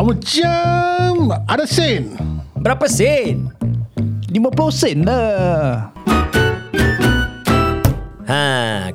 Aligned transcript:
Macam 0.00 1.36
ada 1.44 1.68
sen. 1.68 2.16
Berapa 2.56 2.88
sen? 2.88 3.52
50 4.32 4.72
sen 4.72 5.04
lah. 5.04 5.92
Ha, 8.24 8.44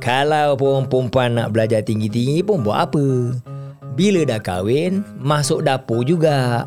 kalau 0.02 0.58
perempuan 0.58 1.38
nak 1.38 1.54
belajar 1.54 1.86
tinggi-tinggi 1.86 2.42
pun 2.42 2.66
buat 2.66 2.90
apa? 2.90 3.38
Bila 3.94 4.26
dah 4.26 4.42
kahwin, 4.42 5.06
masuk 5.22 5.62
dapur 5.62 6.02
juga. 6.02 6.66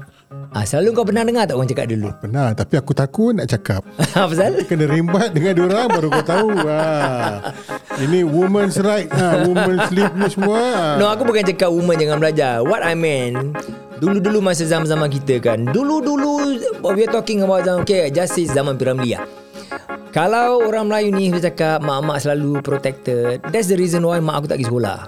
Ha, 0.54 0.62
selalu 0.62 0.94
kau 0.94 1.04
pernah 1.04 1.26
dengar 1.26 1.44
tak 1.50 1.58
orang 1.58 1.68
cakap 1.68 1.86
dulu? 1.90 2.08
Pernah 2.22 2.54
tapi 2.54 2.78
aku 2.78 2.92
takut 2.94 3.34
nak 3.34 3.50
cakap. 3.50 3.82
Apa 4.14 4.28
pasal? 4.32 4.62
Kena 4.70 4.86
rimbat 4.86 5.34
dengan 5.34 5.66
orang 5.66 5.86
baru 5.98 6.08
kau 6.14 6.24
tahu. 6.24 6.50
Ha. 6.62 6.80
Ini 8.00 8.22
woman's 8.22 8.78
right. 8.80 9.10
Ha. 9.12 9.44
Woman's 9.44 9.90
sleep 9.90 10.14
ni 10.14 10.30
semua. 10.30 10.62
Ha. 10.62 10.96
No, 10.96 11.10
aku 11.10 11.26
bukan 11.26 11.42
cakap 11.42 11.68
woman 11.74 11.98
jangan 11.98 12.22
belajar. 12.22 12.62
What 12.64 12.80
I 12.86 12.96
meant, 12.96 13.60
dulu-dulu 13.98 14.38
masa 14.42 14.64
zaman-zaman 14.64 15.10
kita 15.10 15.42
kan, 15.42 15.66
dulu-dulu 15.68 16.58
we 16.94 17.04
are 17.04 17.12
talking 17.12 17.42
about 17.42 17.66
zaman, 17.66 17.82
okay, 17.82 18.08
justice 18.08 18.50
zaman 18.54 18.78
Piramli 18.78 19.18
lah. 19.18 19.26
Kalau 20.08 20.64
orang 20.64 20.88
Melayu 20.88 21.12
ni 21.12 21.28
dia 21.28 21.52
cakap 21.52 21.84
mak-mak 21.84 22.24
selalu 22.24 22.64
protected, 22.64 23.44
that's 23.52 23.68
the 23.68 23.76
reason 23.76 24.00
why 24.00 24.16
mak 24.18 24.40
aku 24.40 24.46
tak 24.48 24.56
pergi 24.58 24.70
sekolah. 24.72 24.98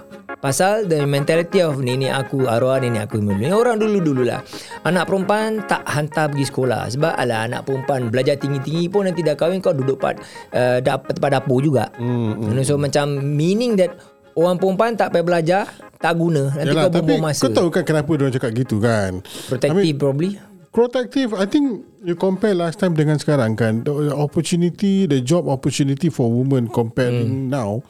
Pasal 0.41 0.89
the 0.89 1.05
mentality 1.05 1.61
of 1.61 1.77
nenek 1.85 2.09
aku, 2.17 2.49
arwah 2.49 2.81
nenek 2.81 3.05
aku 3.05 3.21
dulu. 3.21 3.37
Ni 3.37 3.53
orang 3.53 3.77
dulu-dulu 3.77 4.25
lah. 4.25 4.41
Anak 4.89 5.05
perempuan 5.05 5.61
tak 5.69 5.85
hantar 5.85 6.33
pergi 6.33 6.49
sekolah. 6.49 6.89
Sebab 6.97 7.13
alah 7.13 7.45
anak 7.45 7.69
perempuan 7.69 8.09
belajar 8.09 8.41
tinggi-tinggi 8.41 8.89
pun 8.89 9.05
nanti 9.05 9.21
dah 9.21 9.37
kahwin 9.37 9.61
kau 9.61 9.69
duduk 9.69 10.01
part, 10.01 10.17
uh, 10.57 10.81
dapat 10.81 11.13
tempat 11.13 11.29
dapur 11.37 11.61
juga. 11.61 11.93
Hmm, 11.93 12.57
So 12.65 12.81
macam 12.81 13.21
meaning 13.21 13.77
that 13.77 13.93
orang 14.35 14.55
perempuan 14.57 14.93
tak 14.95 15.11
payah 15.11 15.25
belajar, 15.25 15.63
tak 15.97 16.13
guna. 16.15 16.51
Nanti 16.53 16.71
Yalah, 16.71 16.87
kau 16.87 16.93
tapi 16.97 17.11
buang 17.15 17.23
masa. 17.23 17.41
kau 17.41 17.51
tahu 17.51 17.67
kan 17.69 17.83
kenapa 17.83 18.09
dia 18.15 18.33
cakap 18.35 18.51
gitu 18.55 18.75
kan? 18.79 19.21
Protective 19.47 19.97
probably. 19.97 20.31
Protective, 20.71 21.35
I 21.35 21.43
think 21.51 21.83
you 21.99 22.15
compare 22.15 22.55
last 22.55 22.79
time 22.79 22.95
dengan 22.95 23.19
sekarang 23.19 23.59
kan, 23.59 23.83
the 23.83 24.15
opportunity, 24.15 25.03
the 25.03 25.19
job 25.19 25.51
opportunity 25.51 26.07
for 26.07 26.31
women 26.31 26.71
comparing 26.71 27.47
Hmm. 27.47 27.51
now, 27.51 27.83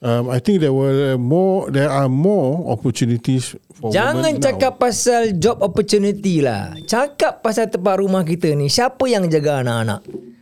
um, 0.00 0.32
I 0.32 0.40
think 0.40 0.64
there 0.64 0.72
were 0.72 1.20
more, 1.20 1.68
there 1.68 1.92
are 1.92 2.08
more 2.08 2.64
opportunities 2.72 3.52
for 3.76 3.92
Jangan 3.92 4.24
women 4.24 4.40
cakap 4.40 4.80
pasal 4.80 5.36
job 5.36 5.60
opportunity 5.60 6.40
lah. 6.40 6.72
Cakap 6.88 7.44
pasal 7.44 7.68
tempat 7.68 8.00
rumah 8.00 8.24
kita 8.24 8.56
ni. 8.56 8.72
Siapa 8.72 9.04
yang 9.04 9.28
jaga 9.28 9.60
anak-anak? 9.60 10.00
now. 10.08 10.32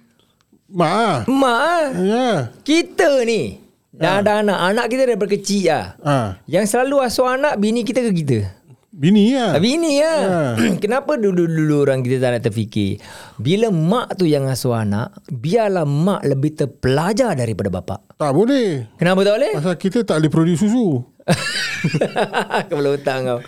Mak 0.72 0.92
ah. 0.94 1.18
Mak 1.28 1.58
ah. 1.60 1.84
Ya. 1.98 2.30
Kita 2.62 3.26
ni. 3.26 3.61
Dah 3.92 4.24
ada 4.24 4.40
anak. 4.40 4.56
Anak 4.56 4.86
kita 4.88 5.04
dah 5.04 5.18
berkecil 5.20 5.62
lah. 5.68 5.84
Ah. 6.00 6.28
Yang 6.48 6.72
selalu 6.72 7.04
asuh 7.04 7.28
anak 7.28 7.60
bini 7.60 7.84
kita 7.84 8.00
ke 8.00 8.12
kita? 8.24 8.38
Bini 8.88 9.36
ya. 9.36 9.56
Bini 9.60 10.00
lah. 10.00 10.56
Kenapa 10.84 11.20
dulu-dulu 11.20 11.84
orang 11.84 12.00
kita 12.00 12.16
tak 12.20 12.40
nak 12.40 12.42
terfikir? 12.48 13.00
Bila 13.36 13.68
mak 13.68 14.16
tu 14.16 14.24
yang 14.24 14.48
asuh 14.48 14.72
anak, 14.72 15.12
biarlah 15.28 15.84
mak 15.84 16.24
lebih 16.24 16.56
terpelajar 16.56 17.36
daripada 17.36 17.68
bapak. 17.68 18.16
Tak 18.16 18.32
boleh. 18.32 18.88
Kenapa 18.96 19.28
tak 19.28 19.34
boleh? 19.40 19.52
Pasal 19.60 19.76
kita 19.76 19.98
tak 20.08 20.24
boleh 20.24 20.32
produce 20.32 20.60
susu. 20.64 21.04
Kepala 22.68 22.88
hutang 22.96 23.20
kau. 23.28 23.40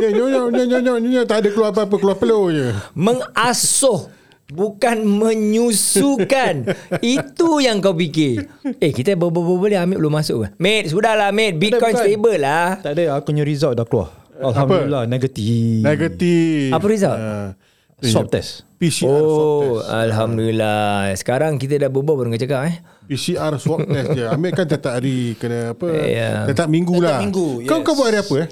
Ya, 0.00 0.08
nyonya, 0.16 0.48
nyonya, 0.48 0.64
nyonya, 0.64 0.92
nyonya, 0.96 1.22
tak 1.28 1.44
ada 1.44 1.48
keluar 1.52 1.76
apa-apa, 1.76 1.96
keluar 2.00 2.16
peluh 2.16 2.48
je. 2.52 2.72
Mengasuh 2.96 4.19
Bukan 4.50 5.06
menyusukan 5.06 6.66
Itu 7.16 7.62
yang 7.62 7.78
kau 7.78 7.94
fikir 7.94 8.50
Eh 8.76 8.90
kita 8.90 9.14
berbual 9.14 9.56
boleh 9.56 9.78
ambil 9.78 9.98
belum 9.98 10.14
masuk 10.14 10.36
ke 10.42 10.46
Mate 10.58 10.90
sudahlah 10.90 11.30
mate 11.30 11.54
Bitcoin 11.54 11.94
bukan. 11.94 12.02
stable 12.02 12.38
lah 12.38 12.78
Tak 12.78 12.92
ada 12.92 13.14
aku 13.14 13.30
punya 13.30 13.42
result 13.42 13.74
dah 13.74 13.86
keluar. 13.86 14.10
Alhamdulillah 14.40 15.04
negatif. 15.04 15.84
Negatif. 15.84 16.72
Apa 16.72 16.86
result? 16.88 17.18
Ah, 17.18 17.52
Swab 18.00 18.32
test. 18.32 18.64
PCR 18.80 19.04
swab 19.04 19.12
Oh 19.12 19.76
test. 19.76 19.92
Alhamdulillah 19.92 21.12
Sekarang 21.12 21.60
kita 21.60 21.76
dah 21.76 21.92
berbual 21.92 22.16
baru 22.16 22.28
kau 22.32 22.40
cakap 22.40 22.60
eh 22.66 22.76
PCR 23.04 23.52
swab 23.60 23.84
test 23.84 24.16
je. 24.16 24.24
Ambil 24.24 24.50
kan 24.50 24.64
tetap 24.64 24.96
hari 24.96 25.36
kena 25.36 25.76
apa? 25.76 25.86
Ya. 26.00 26.48
Tetap 26.48 26.66
minggu 26.66 26.96
lah. 26.96 27.20
minggu, 27.20 27.66
Kau 27.66 27.82
yes. 27.82 27.84
kau 27.84 27.92
buat 27.92 28.08
hari 28.08 28.18
apa 28.18 28.34
eh? 28.40 28.48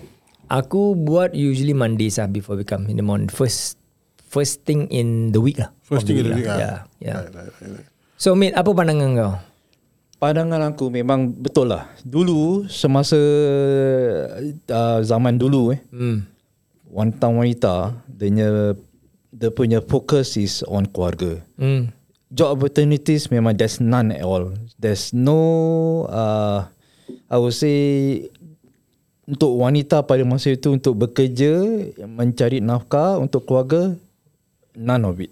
Aku 0.48 0.92
buat 0.92 1.32
usually 1.32 1.72
Mondays 1.72 2.16
lah 2.16 2.28
Before 2.28 2.56
we 2.56 2.64
come 2.64 2.88
in 2.88 2.96
the 2.96 3.04
morning 3.04 3.28
First 3.28 3.77
First 4.28 4.68
thing 4.68 4.84
in 4.92 5.32
the 5.32 5.40
week 5.40 5.56
lah 5.56 5.72
First 5.80 6.04
thing 6.04 6.20
in 6.20 6.28
the 6.28 6.36
week 6.36 6.44
lah. 6.44 6.56
ah. 6.56 6.60
yeah, 7.00 7.24
yeah. 7.24 7.82
So 8.20 8.36
mate 8.36 8.52
apa 8.52 8.68
pandangan 8.70 9.10
kau? 9.16 9.32
Pandangan 10.18 10.74
aku 10.74 10.90
memang 10.90 11.30
betul 11.32 11.70
lah. 11.70 11.88
Dulu 12.02 12.66
semasa 12.66 13.16
uh, 14.68 14.98
zaman 15.00 15.38
dulu 15.38 15.72
eh, 15.72 15.80
Hmm. 15.88 16.26
wanita-wanita 16.90 17.94
dia 18.10 18.26
punya 18.28 18.48
dia 19.30 19.50
punya 19.54 19.78
focus 19.80 20.36
is 20.36 20.60
on 20.66 20.88
keluarga. 20.90 21.38
Hmm. 21.56 21.94
Job 22.28 22.60
opportunities 22.60 23.32
memang 23.32 23.56
there's 23.56 23.80
none 23.80 24.12
at 24.12 24.26
all. 24.26 24.52
There's 24.76 25.14
no 25.14 25.38
uh, 26.10 26.68
I 27.30 27.36
would 27.38 27.56
say 27.56 28.26
untuk 29.24 29.56
wanita 29.56 30.04
pada 30.04 30.24
masa 30.24 30.52
itu 30.52 30.72
untuk 30.72 30.98
bekerja 30.98 31.60
mencari 32.04 32.60
nafkah 32.60 33.16
untuk 33.16 33.44
keluarga 33.44 33.96
none 34.74 35.04
of 35.04 35.20
it. 35.20 35.30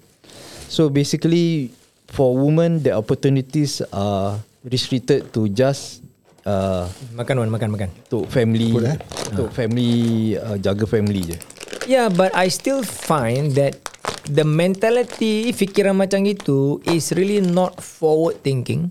So 0.68 0.88
basically 0.88 1.72
for 2.10 2.36
women 2.36 2.82
the 2.82 2.92
opportunities 2.94 3.82
are 3.92 4.40
restricted 4.64 5.32
to 5.34 5.48
just 5.50 6.02
uh, 6.46 6.86
Makan 7.14 7.42
Wan 7.42 7.50
makan 7.50 7.68
makan 7.74 7.90
untuk 8.06 8.30
family 8.30 8.70
eh? 8.86 8.96
untuk 9.34 9.50
family 9.52 9.92
uh, 10.38 10.56
jaga 10.56 10.86
family 10.86 11.34
je. 11.34 11.36
Yeah, 11.86 12.10
but 12.10 12.34
I 12.34 12.50
still 12.50 12.82
find 12.82 13.54
that 13.54 13.78
the 14.26 14.42
mentality 14.42 15.54
fikiran 15.54 15.98
macam 15.98 16.26
itu 16.26 16.82
is 16.86 17.14
really 17.14 17.38
not 17.42 17.78
forward 17.78 18.42
thinking. 18.42 18.90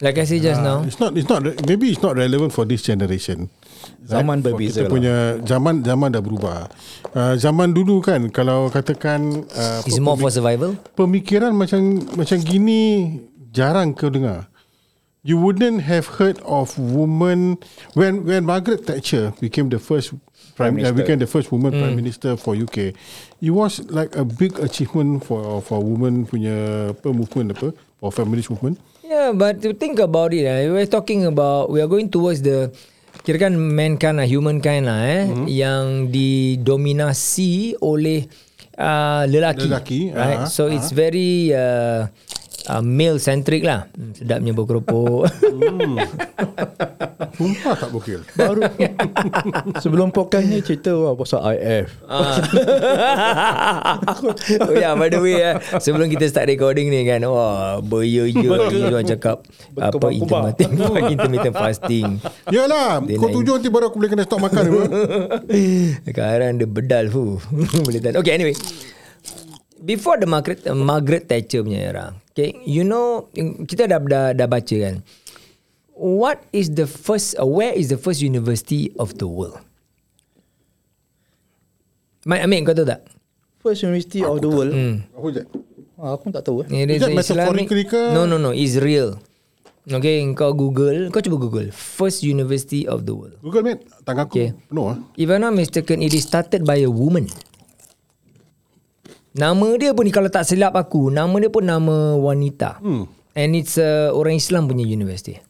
Like 0.00 0.18
I 0.18 0.26
said 0.26 0.42
just 0.42 0.58
now. 0.64 0.82
It's 0.82 0.98
not 0.98 1.14
it's 1.14 1.28
not 1.28 1.44
maybe 1.68 1.92
it's 1.92 2.02
not 2.02 2.18
relevant 2.18 2.50
for 2.50 2.64
this 2.64 2.82
generation. 2.82 3.52
Zaman 4.02 4.42
For 4.42 4.52
berbeza 4.52 4.82
Kita 4.82 4.86
lah. 4.86 4.90
punya 4.90 5.14
zaman 5.42 5.74
zaman 5.80 6.08
dah 6.10 6.22
berubah. 6.22 6.58
Uh, 7.12 7.34
zaman 7.38 7.70
dulu 7.70 8.02
kan 8.02 8.28
kalau 8.28 8.66
katakan 8.68 9.46
uh, 9.50 9.80
It's 9.86 10.02
more 10.02 10.16
for 10.16 10.28
survival. 10.28 10.74
pemikiran 10.94 11.54
macam 11.54 11.80
macam 12.14 12.38
gini 12.40 13.18
jarang 13.50 13.94
kau 13.94 14.10
dengar. 14.10 14.48
You 15.22 15.38
wouldn't 15.38 15.86
have 15.86 16.18
heard 16.18 16.42
of 16.42 16.74
woman 16.74 17.62
when 17.94 18.26
when 18.26 18.42
Margaret 18.42 18.82
Thatcher 18.82 19.30
became 19.38 19.70
the 19.70 19.78
first 19.78 20.10
prime, 20.58 20.74
uh, 20.74 20.90
Minister. 20.90 20.98
became 20.98 21.18
the 21.22 21.30
first 21.30 21.54
woman 21.54 21.70
prime 21.70 21.94
minister 21.94 22.34
for 22.34 22.58
UK. 22.58 22.90
It 23.38 23.54
was 23.54 23.78
like 23.86 24.18
a 24.18 24.26
big 24.26 24.58
achievement 24.58 25.22
for 25.22 25.62
for 25.62 25.78
woman 25.78 26.26
punya 26.26 26.90
apa 26.90 27.14
movement 27.14 27.54
apa 27.54 27.70
for 28.02 28.10
feminist 28.10 28.50
movement. 28.50 28.82
Yeah, 29.06 29.30
but 29.30 29.62
to 29.62 29.78
think 29.78 30.02
about 30.02 30.34
it, 30.34 30.42
eh, 30.42 30.66
we're 30.66 30.90
talking 30.90 31.22
about 31.22 31.70
we 31.70 31.78
are 31.78 31.86
going 31.86 32.10
towards 32.10 32.42
the 32.42 32.74
kira 33.20 33.36
kan 33.38 33.52
mankind 33.54 34.16
lah, 34.16 34.26
humankind 34.26 34.88
lah 34.88 35.00
eh, 35.04 35.22
Mhm. 35.28 35.44
yang 35.46 35.84
didominasi 36.08 37.76
oleh 37.78 38.24
uh, 38.80 39.28
lelaki, 39.28 39.68
Lelaki, 39.68 40.00
right? 40.10 40.44
ah, 40.44 40.48
so 40.48 40.66
it's 40.66 40.90
very 40.90 41.52
uh, 41.52 42.08
uh, 42.68 42.82
male 42.84 43.18
centric 43.18 43.66
lah. 43.66 43.88
Hmm, 43.94 44.12
sedapnya 44.14 44.52
berkeropok. 44.54 45.26
Sumpah 47.32 47.74
tak 47.74 47.90
bokil. 47.90 48.20
Baru 48.38 48.62
sebelum 49.80 50.12
podcast 50.12 50.44
ni 50.46 50.60
cerita 50.60 50.92
lah 50.92 51.16
pasal 51.16 51.40
IF. 51.56 51.88
Ah. 52.06 52.38
oh 54.68 54.74
ya, 54.76 54.92
by 54.94 55.08
the 55.08 55.18
way 55.18 55.40
eh, 55.40 55.54
sebelum 55.80 56.12
kita 56.12 56.28
start 56.28 56.46
recording 56.52 56.92
ni 56.92 57.08
kan, 57.08 57.24
wah, 57.24 57.80
berya-ya 57.80 58.68
ni 58.68 58.84
orang 58.92 59.08
cakap 59.08 59.42
apa 59.80 60.06
intermittent, 60.12 60.72
intermittent 61.14 61.56
fasting. 61.56 62.20
Yalah, 62.52 63.00
Dia 63.02 63.16
kau 63.16 63.32
tujuh 63.32 63.58
nanti 63.58 63.72
baru 63.72 63.88
aku 63.88 63.96
boleh 63.98 64.10
kena 64.12 64.24
stop 64.28 64.44
makan. 64.44 64.62
Sekarang 66.04 66.60
dia 66.60 66.68
bedal 66.68 67.08
fu. 67.08 67.40
Boleh 67.82 67.98
tahan. 67.98 68.20
Okay, 68.20 68.36
anyway. 68.36 68.54
Before 69.82 70.14
the 70.14 70.30
Margaret 70.30 70.62
uh, 70.62 70.78
Margaret 70.78 71.26
Thatcher 71.26 71.66
punya 71.66 71.90
era. 71.90 72.21
Okay, 72.32 72.56
you 72.64 72.80
know 72.80 73.28
kita 73.68 73.84
dah 73.92 74.00
dah, 74.00 74.32
dah 74.32 74.48
baca 74.48 74.76
kan. 74.80 75.04
What 75.92 76.40
is 76.56 76.72
the 76.72 76.88
first 76.88 77.36
uh, 77.36 77.44
where 77.44 77.76
is 77.76 77.92
the 77.92 78.00
first 78.00 78.24
university 78.24 78.88
of 78.96 79.20
the 79.20 79.28
world? 79.28 79.60
Mai 82.24 82.40
Amin 82.40 82.64
kau 82.64 82.72
tahu 82.72 82.88
tak? 82.88 83.04
First 83.62 83.86
University 83.86 84.26
of 84.26 84.42
the 84.42 84.50
world. 84.50 84.74
Hmm. 84.74 85.06
Apa 85.14 85.28
je? 85.30 85.42
Ah, 86.02 86.18
aku 86.18 86.34
tak 86.34 86.42
tahu 86.42 86.66
eh. 86.66 86.82
It 86.82 86.98
Is 86.98 87.06
that 87.06 87.14
metaphorically 87.14 87.86
ke? 87.86 88.10
No, 88.10 88.26
no, 88.26 88.34
no. 88.34 88.50
It's 88.50 88.74
real. 88.74 89.22
Okay, 89.86 90.22
kau 90.34 90.50
Google. 90.54 91.10
Kau 91.14 91.22
cuba 91.22 91.38
Google. 91.38 91.70
First 91.70 92.26
university 92.26 92.86
of 92.86 93.06
the 93.06 93.14
world. 93.14 93.38
Google 93.38 93.62
mate, 93.62 93.82
tangan 94.02 94.26
aku 94.26 94.34
Okay. 94.34 94.48
penuh 94.66 94.94
ah. 94.94 94.98
If 95.14 95.26
I'm 95.30 95.42
not 95.42 95.54
mistaken, 95.54 96.02
it 96.02 96.10
is 96.10 96.26
started 96.26 96.66
by 96.66 96.82
a 96.82 96.90
woman. 96.90 97.30
Nama 99.32 99.68
dia 99.80 99.96
pun 99.96 100.04
ni 100.04 100.12
kalau 100.12 100.28
tak 100.28 100.44
silap 100.44 100.76
aku, 100.76 101.08
nama 101.08 101.32
dia 101.40 101.48
pun 101.48 101.64
nama 101.64 102.16
wanita. 102.20 102.80
Hmm. 102.84 103.08
And 103.32 103.56
it's 103.56 103.80
uh, 103.80 104.12
orang 104.12 104.36
Islam 104.36 104.68
punya 104.68 104.84
university. 104.84 105.40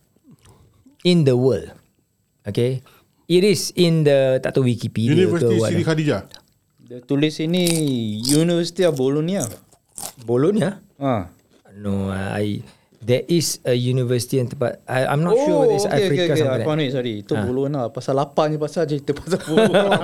In 1.03 1.27
the 1.27 1.35
world. 1.35 1.75
Okay. 2.47 2.87
It 3.27 3.43
is 3.43 3.75
in 3.75 4.07
the 4.07 4.39
tak 4.39 4.55
tahu 4.55 4.71
Wikipedia 4.71 5.27
University 5.27 5.59
ke. 5.59 5.67
Sri 5.67 5.83
Khadijah. 5.83 6.23
Dia 6.79 7.03
tulis 7.03 7.43
ini 7.43 7.65
University 8.23 8.87
of 8.87 8.95
Bologna. 8.95 9.43
Bologna? 10.23 10.79
Ah. 11.03 11.27
No, 11.75 12.13
I 12.13 12.63
there 13.03 13.27
is 13.27 13.59
a 13.67 13.75
university 13.75 14.39
in 14.39 14.47
tempat 14.47 14.79
I, 14.87 15.11
I'm 15.11 15.27
not 15.27 15.35
sure 15.35 15.67
whether 15.67 15.75
it's 15.75 15.85
okay, 15.91 16.07
Africa 16.07 16.23
okay, 16.23 16.33
okay. 16.33 16.41
something 16.47 16.63
Aku 16.63 16.71
like 16.71 16.79
ni 16.79 16.87
sorry. 16.95 17.15
Itu 17.27 17.35
Bologna. 17.35 17.83
Pasal 17.91 18.15
lapar 18.15 18.47
ni 18.49 18.57
pasal 18.57 18.87
cerita 18.87 19.11
pasal 19.11 19.43
that. 19.43 20.01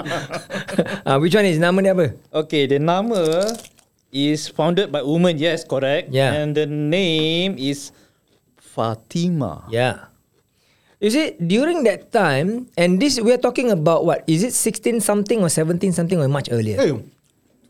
uh, 1.09 1.17
which 1.23 1.33
one 1.39 1.47
is 1.47 1.63
nama 1.63 1.79
dia 1.79 1.95
apa? 1.95 2.13
okay, 2.35 2.67
the 2.67 2.83
nama 2.83 3.47
is 4.11 4.51
founded 4.51 4.91
by 4.91 5.01
woman. 5.07 5.39
Yes, 5.39 5.63
correct. 5.63 6.11
Yeah. 6.11 6.35
And 6.35 6.59
the 6.59 6.67
name 6.67 7.55
is 7.55 7.95
Fatima. 8.59 9.71
Yeah. 9.71 10.11
You 10.99 11.15
see, 11.15 11.39
during 11.39 11.87
that 11.87 12.11
time, 12.11 12.67
and 12.75 12.99
this 12.99 13.23
we 13.23 13.31
are 13.31 13.39
talking 13.39 13.71
about 13.71 14.03
what? 14.03 14.27
Is 14.27 14.43
it 14.43 14.51
16 14.51 14.99
something 14.99 15.39
or 15.39 15.47
17 15.47 15.95
something 15.95 16.19
or 16.19 16.27
much 16.27 16.51
earlier? 16.51 16.83
Eh, 16.83 16.99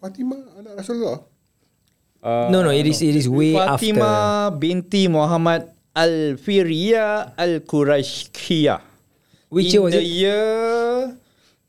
Fatimah 0.01 0.57
anak 0.57 0.81
Rasulullah. 0.81 1.28
Uh, 2.29 2.53
no, 2.53 2.61
no, 2.61 2.69
it 2.69 2.85
is 2.85 3.01
it 3.01 3.17
is 3.17 3.25
way 3.25 3.57
after. 3.57 3.89
Fatima 3.89 4.53
binti 4.53 5.09
Muhammad 5.09 5.73
Al-Firya 5.97 7.33
Al-Qurashiyah. 7.41 8.85
Which 9.49 9.73
In 9.73 9.75
year 9.81 9.81
was 9.83 9.93
the 9.97 10.05
it? 10.05 10.13
year 10.13 11.17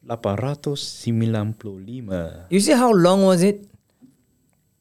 895. 0.03 2.51
You 2.51 2.59
see 2.59 2.75
how 2.75 2.91
long 2.91 3.23
was 3.23 3.39
it? 3.43 3.63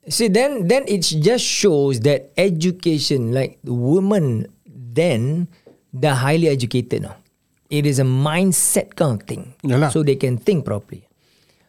See, 0.09 0.27
then 0.27 0.67
then 0.67 0.83
it 0.89 1.05
just 1.05 1.45
shows 1.45 2.01
that 2.09 2.33
education, 2.35 3.31
like 3.31 3.61
women, 3.63 4.49
then 4.67 5.47
they're 5.93 6.17
highly 6.17 6.49
educated 6.49 7.05
now. 7.07 7.15
It 7.69 7.85
is 7.85 8.01
a 8.01 8.09
mindset 8.09 8.97
kind 8.97 9.21
of 9.21 9.29
thing. 9.29 9.53
Yalah. 9.63 9.93
So 9.93 10.01
they 10.03 10.17
can 10.17 10.41
think 10.41 10.65
properly. 10.65 11.05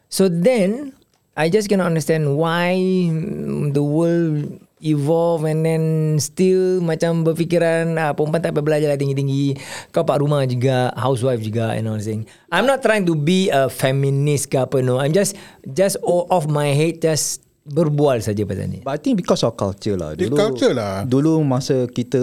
So 0.08 0.32
then 0.32 0.96
I 1.38 1.46
just 1.48 1.70
cannot 1.70 1.86
understand 1.86 2.36
why 2.36 2.74
mm, 2.78 3.70
the 3.72 3.82
world 3.82 4.60
evolve 4.80 5.44
and 5.44 5.60
then 5.62 5.84
still 6.16 6.80
macam 6.80 7.22
berfikiran 7.22 7.94
ah, 8.00 8.16
perempuan 8.16 8.40
tak 8.40 8.56
payah 8.56 8.64
belajar 8.64 8.88
lah 8.90 8.98
tinggi-tinggi. 8.98 9.56
Kau 9.92 10.02
pak 10.02 10.24
rumah 10.24 10.42
juga, 10.48 10.90
housewife 10.96 11.44
juga 11.44 11.76
and 11.76 11.86
all 11.86 12.00
thing. 12.00 12.24
I'm 12.48 12.64
not 12.64 12.80
trying 12.80 13.04
to 13.06 13.14
be 13.14 13.52
a 13.52 13.68
feminist 13.68 14.48
ke 14.48 14.56
apa 14.56 14.80
no. 14.80 14.96
I'm 14.98 15.12
just 15.12 15.36
just 15.76 16.00
o- 16.00 16.26
off 16.32 16.48
my 16.48 16.72
head 16.72 17.04
just 17.04 17.44
berbual 17.68 18.24
saja 18.24 18.42
pasal 18.48 18.66
ni. 18.72 18.80
But 18.82 18.96
I 18.96 19.00
think 19.00 19.20
because 19.20 19.44
of 19.44 19.54
culture 19.54 19.94
lah. 20.00 20.16
Dia 20.16 20.32
culture 20.32 20.72
lah. 20.72 21.04
Dulu 21.04 21.44
masa 21.44 21.86
kita 21.86 22.20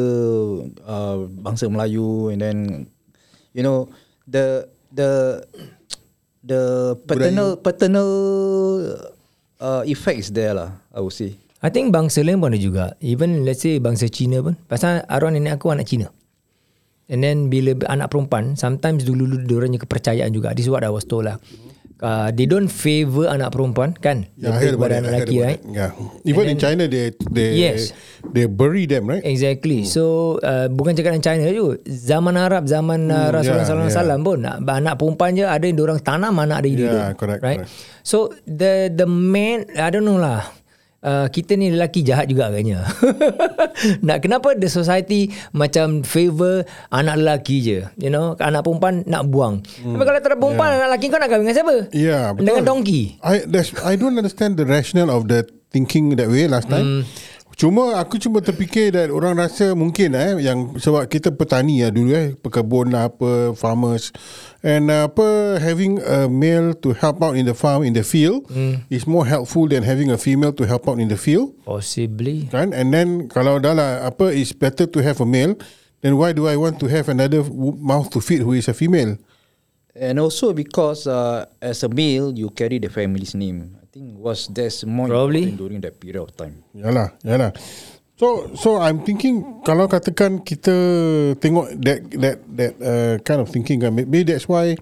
uh, 0.83 1.17
bangsa 1.29 1.69
Melayu 1.69 2.33
and 2.33 2.41
then 2.41 2.57
you 3.53 3.61
know 3.61 3.87
the 4.25 4.65
the 4.91 5.41
the 6.47 6.95
paternal 7.03 7.59
paternal 7.59 8.09
uh, 9.59 9.83
effects 9.83 10.31
there 10.31 10.55
lah. 10.55 10.71
I 10.95 11.03
would 11.03 11.13
say. 11.13 11.35
I 11.59 11.73
think 11.73 11.91
bangsa 11.91 12.23
lain 12.23 12.39
pun 12.39 12.53
ada 12.53 12.61
juga. 12.61 12.85
Even 13.03 13.43
let's 13.43 13.65
say 13.65 13.81
bangsa 13.81 14.07
Cina 14.07 14.39
pun. 14.39 14.55
Pasal 14.71 15.03
arwah 15.11 15.33
nenek 15.33 15.59
aku 15.59 15.73
anak 15.73 15.89
Cina. 15.89 16.07
And 17.07 17.23
then 17.23 17.47
bila 17.47 17.71
anak 17.87 18.11
perempuan, 18.11 18.59
sometimes 18.59 19.07
dulu-dulu 19.07 19.47
diorangnya 19.47 19.79
kepercayaan 19.79 20.31
juga. 20.35 20.51
This 20.51 20.67
is 20.67 20.71
what 20.71 20.83
I 20.83 20.91
was 20.91 21.07
told 21.07 21.25
lah. 21.25 21.39
Uh, 21.97 22.29
they 22.29 22.45
don't 22.45 22.69
favour 22.69 23.25
anak 23.25 23.49
perempuan 23.49 23.97
kan? 23.97 24.29
Yeah, 24.37 24.53
Lebih 24.53 24.77
kepada 24.77 24.93
anak 25.01 25.09
lelaki 25.17 25.37
right? 25.41 25.61
Yeah. 25.65 25.91
Even 26.29 26.45
in 26.45 26.57
China, 26.61 26.85
they 26.85 27.09
they 27.33 27.57
Yes. 27.57 27.89
they 28.29 28.45
bury 28.45 28.85
them, 28.85 29.09
right? 29.09 29.25
Exactly. 29.25 29.81
So 29.81 30.37
uh, 30.45 30.69
bukan 30.69 30.93
cakap 30.93 31.17
dengan 31.17 31.25
China 31.25 31.49
juga. 31.49 31.81
Zaman 31.89 32.37
Arab, 32.37 32.69
zaman 32.69 33.09
uh, 33.09 33.33
Rasulullah 33.33 33.65
yeah, 33.65 33.89
SAW 33.89 34.13
yeah. 34.13 34.17
pun 34.21 34.37
anak, 34.45 34.57
anak 34.61 34.93
perempuan 35.01 35.33
je 35.33 35.45
ada 35.49 35.65
yang 35.65 35.77
orang 35.81 35.99
tanam 36.05 36.33
anak 36.37 36.69
hidup. 36.69 36.85
Yeah, 36.85 37.09
correct, 37.17 37.41
Right. 37.41 37.65
correct. 37.65 37.73
So 38.05 38.29
the 38.45 38.93
the 38.93 39.09
man 39.09 39.65
I 39.73 39.89
don't 39.89 40.05
know 40.05 40.21
lah. 40.21 40.56
Uh, 40.97 41.29
kita 41.29 41.53
ni 41.53 41.69
lelaki 41.69 42.01
jahat 42.01 42.25
juga 42.25 42.49
agaknya. 42.49 42.81
nak 44.07 44.17
kenapa 44.25 44.57
the 44.57 44.65
society 44.65 45.29
macam 45.53 46.01
favor 46.01 46.65
anak 46.89 47.21
lelaki 47.21 47.61
je. 47.61 47.79
You 48.01 48.09
know, 48.09 48.33
anak 48.41 48.65
perempuan 48.65 49.05
nak 49.05 49.29
buang. 49.29 49.61
Hmm. 49.77 49.93
Tapi 49.93 50.03
kalau 50.03 50.19
tak 50.19 50.29
ada 50.33 50.37
perempuan 50.41 50.67
yeah. 50.67 50.77
anak 50.81 50.87
lelaki 50.89 51.05
kau 51.13 51.19
nak 51.21 51.29
kahwin 51.29 51.43
dengan 51.45 51.57
siapa? 51.61 51.75
Yeah, 51.93 52.23
betul. 52.33 52.45
Dengan 52.49 52.63
donkey. 52.65 53.03
I 53.21 53.45
I 53.85 53.93
don't 53.93 54.17
understand 54.17 54.57
the 54.57 54.65
rationale 54.65 55.13
of 55.13 55.29
the 55.29 55.45
thinking 55.69 56.17
that 56.17 56.33
way 56.33 56.49
last 56.49 56.65
time. 56.65 57.05
Cuma 57.57 57.97
aku 57.97 58.21
cuma 58.21 58.37
terfikir 58.37 58.93
that 58.93 59.09
orang 59.09 59.41
rasa 59.41 59.73
mungkin 59.73 60.13
eh 60.13 60.45
yang 60.45 60.77
sebab 60.77 61.09
kita 61.09 61.33
petani 61.33 61.81
ya 61.81 61.89
dulu 61.89 62.13
eh 62.13 62.37
pekebun 62.37 62.93
lah 62.93 63.09
apa 63.09 63.57
farmers. 63.57 64.13
And 64.61 64.93
uh, 64.93 65.09
apa 65.09 65.57
having 65.57 65.97
a 66.05 66.29
male 66.29 66.77
to 66.85 66.93
help 66.93 67.17
out 67.25 67.33
in 67.33 67.49
the 67.49 67.57
farm 67.57 67.81
in 67.81 67.97
the 67.97 68.05
field 68.05 68.45
is 68.93 69.09
more 69.09 69.25
helpful 69.25 69.65
than 69.65 69.81
having 69.81 70.13
a 70.13 70.21
female 70.21 70.53
to 70.53 70.69
help 70.69 70.85
out 70.85 71.01
in 71.01 71.09
the 71.09 71.17
field. 71.17 71.57
Possibly. 71.65 72.45
kan? 72.53 72.77
And 72.77 72.93
then 72.93 73.25
kalau 73.25 73.57
dah 73.57 73.73
lah 73.73 74.05
apa 74.05 74.37
is 74.37 74.53
better 74.53 74.85
to 74.85 75.01
have 75.01 75.17
a 75.17 75.25
male 75.25 75.57
then 76.05 76.13
why 76.13 76.37
do 76.37 76.45
I 76.45 76.61
want 76.61 76.77
to 76.85 76.87
have 76.93 77.09
another 77.09 77.41
mouth 77.81 78.13
to 78.13 78.21
feed 78.21 78.45
who 78.45 78.53
is 78.53 78.69
a 78.69 78.77
female? 78.77 79.17
And 79.97 80.21
also 80.21 80.53
because 80.53 81.09
uh, 81.09 81.49
as 81.57 81.81
a 81.81 81.89
male 81.89 82.37
you 82.37 82.53
carry 82.53 82.77
the 82.77 82.93
family's 82.93 83.33
name. 83.33 83.76
Think 83.97 84.21
was 84.21 84.45
that's 84.53 84.85
more 84.85 85.09
Probably. 85.09 85.49
important 85.49 85.57
during 85.57 85.81
that 85.81 85.97
period 85.97 86.21
of 86.21 86.29
time. 86.37 86.61
Yalah, 86.77 87.17
yalah. 87.25 87.49
So 88.13 88.53
so 88.53 88.77
I'm 88.77 89.01
thinking 89.01 89.65
kalau 89.65 89.89
katakan 89.89 90.45
kita 90.45 90.77
tengok 91.41 91.73
that 91.81 92.05
that 92.21 92.37
that 92.53 92.73
uh, 92.77 93.17
kind 93.25 93.41
of 93.41 93.49
thinking 93.49 93.81
kan 93.81 93.97
maybe 93.97 94.21
that's 94.21 94.45
why 94.45 94.77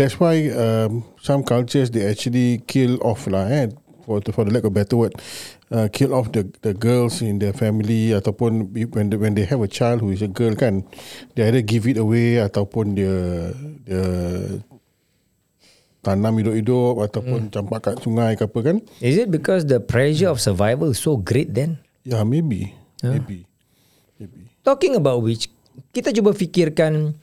that's 0.00 0.16
why 0.16 0.48
um, 0.56 1.04
some 1.20 1.44
cultures 1.44 1.92
they 1.92 2.08
actually 2.08 2.64
kill 2.64 2.96
off 3.04 3.28
lah 3.28 3.44
eh 3.44 3.68
for 4.08 4.24
for 4.32 4.48
the 4.48 4.52
lack 4.56 4.64
of 4.64 4.72
better 4.72 4.96
word 4.96 5.12
uh, 5.68 5.92
kill 5.92 6.16
off 6.16 6.32
the 6.32 6.48
the 6.64 6.72
girls 6.72 7.20
in 7.20 7.36
their 7.40 7.52
family 7.52 8.16
ataupun 8.16 8.72
when 8.72 9.12
the, 9.12 9.20
when 9.20 9.36
they 9.36 9.44
have 9.44 9.60
a 9.60 9.68
child 9.68 10.00
who 10.00 10.12
is 10.12 10.24
a 10.24 10.28
girl 10.32 10.56
kan 10.56 10.80
they 11.36 11.44
either 11.44 11.60
give 11.60 11.84
it 11.84 12.00
away 12.00 12.40
ataupun 12.40 12.96
dia 12.96 13.52
dia 13.84 14.04
tanam 16.06 16.38
hidup-hidup 16.38 17.02
ataupun 17.10 17.50
campak 17.50 17.80
kat 17.82 17.94
sungai 17.98 18.38
ke 18.38 18.46
apa 18.46 18.58
kan 18.62 18.76
Is 19.02 19.18
it 19.18 19.26
because 19.34 19.66
the 19.66 19.82
pressure 19.82 20.30
of 20.30 20.38
survival 20.38 20.94
is 20.94 21.02
so 21.02 21.18
great 21.18 21.50
then? 21.50 21.82
Yeah, 22.06 22.22
maybe. 22.22 22.78
Maybe. 23.02 23.50
Maybe. 24.22 24.54
Talking 24.62 24.94
about 24.94 25.26
which, 25.26 25.50
kita 25.90 26.14
cuba 26.14 26.30
fikirkan 26.30 27.18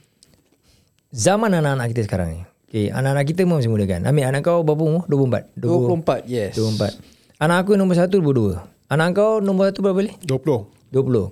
zaman 1.16 1.56
anak-anak 1.56 1.96
kita 1.96 2.02
sekarang 2.12 2.30
ni. 2.36 2.42
Okay, 2.68 2.90
anak-anak 2.90 3.26
kita 3.30 3.46
pun 3.48 3.62
masih 3.62 3.72
muda 3.72 3.86
kan. 3.86 4.02
Ambil 4.04 4.26
anak 4.28 4.42
kau 4.44 4.66
berapa 4.66 4.82
umur? 4.82 5.04
24? 5.06 6.26
24, 6.26 6.26
yes. 6.26 6.58
24. 6.58 7.00
Anak 7.38 7.58
aku 7.64 7.78
nombor 7.78 7.96
satu 7.96 8.18
22. 8.20 8.60
Anak 8.90 9.08
kau 9.14 9.40
nombor 9.40 9.72
satu 9.72 9.80
berapa 9.86 10.04
ni? 10.04 10.12
20. 10.26 10.92
20. 10.92 11.32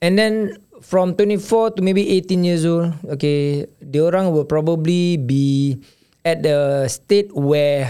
And 0.00 0.12
then 0.16 0.34
from 0.80 1.12
24 1.12 1.76
to 1.76 1.80
maybe 1.84 2.08
18 2.08 2.40
years 2.44 2.64
old, 2.64 2.96
okay, 3.08 3.68
diorang 3.84 4.32
will 4.32 4.48
probably 4.48 5.20
be 5.20 5.76
at 6.26 6.42
the 6.42 6.90
state 6.90 7.30
where 7.30 7.86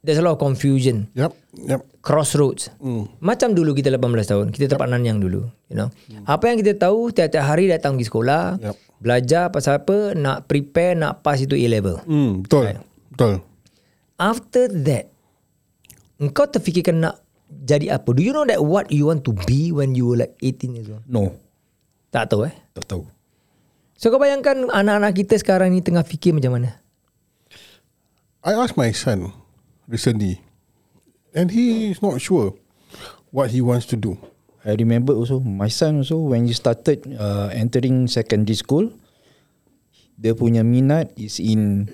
there's 0.00 0.16
a 0.16 0.24
lot 0.24 0.32
of 0.32 0.40
confusion. 0.40 1.12
Yep. 1.12 1.32
Yep. 1.68 1.82
crossroads. 2.04 2.68
Mm. 2.84 3.08
Macam 3.16 3.56
dulu 3.56 3.72
kita 3.72 3.88
18 3.88 4.28
tahun, 4.28 4.46
kita 4.52 4.76
tempat 4.76 4.92
nanyang 4.92 5.24
dulu, 5.24 5.48
you 5.72 5.76
know. 5.76 5.88
Mm. 6.12 6.28
Apa 6.28 6.52
yang 6.52 6.60
kita 6.60 6.76
tahu 6.76 7.08
tiap-tiap 7.08 7.40
hari 7.40 7.72
datang 7.72 7.96
pergi 7.96 8.12
sekolah, 8.12 8.60
Yup. 8.60 8.76
belajar 9.00 9.48
pasal 9.48 9.80
apa, 9.80 10.12
nak 10.12 10.44
prepare 10.44 10.92
nak 10.92 11.24
pass 11.24 11.40
itu 11.40 11.56
A 11.56 11.64
level. 11.64 11.96
Hmm, 12.04 12.44
betul. 12.44 12.76
Betul. 13.08 13.40
After 14.20 14.68
that, 14.84 15.08
engkau 16.20 16.44
terfikirkan 16.44 17.08
nak 17.08 17.24
jadi 17.48 17.96
apa? 17.96 18.12
Do 18.12 18.20
you 18.20 18.36
know 18.36 18.44
that 18.44 18.60
what 18.60 18.92
you 18.92 19.08
want 19.08 19.24
to 19.24 19.32
be 19.48 19.72
when 19.72 19.96
you 19.96 20.12
were 20.12 20.20
like 20.20 20.36
18 20.44 20.76
years 20.76 20.92
old? 20.92 21.00
No, 21.08 21.40
Tak 22.12 22.28
tahu 22.28 22.46
eh. 22.46 22.54
tak 22.76 22.84
tahu. 22.84 23.08
So 23.96 24.12
kau 24.12 24.20
bayangkan 24.20 24.68
anak-anak 24.68 25.16
kita 25.16 25.34
sekarang 25.40 25.72
ni 25.72 25.80
tengah 25.80 26.04
fikir 26.04 26.36
macam 26.36 26.60
mana? 26.60 26.83
I 28.44 28.52
asked 28.52 28.76
my 28.76 28.92
son 28.92 29.32
recently, 29.88 30.44
and 31.32 31.48
he 31.48 31.88
is 31.88 32.04
not 32.04 32.20
sure 32.20 32.52
what 33.32 33.48
he 33.48 33.64
wants 33.64 33.88
to 33.88 33.96
do. 33.96 34.20
I 34.68 34.76
remember 34.76 35.16
also 35.16 35.40
my 35.40 35.72
son 35.72 36.04
also 36.04 36.20
when 36.20 36.44
he 36.44 36.52
started 36.52 37.08
uh, 37.16 37.48
entering 37.56 38.04
secondary 38.04 38.60
school, 38.60 38.92
dia 40.20 40.36
punya 40.36 40.60
minat 40.60 41.08
is 41.16 41.40
in 41.40 41.88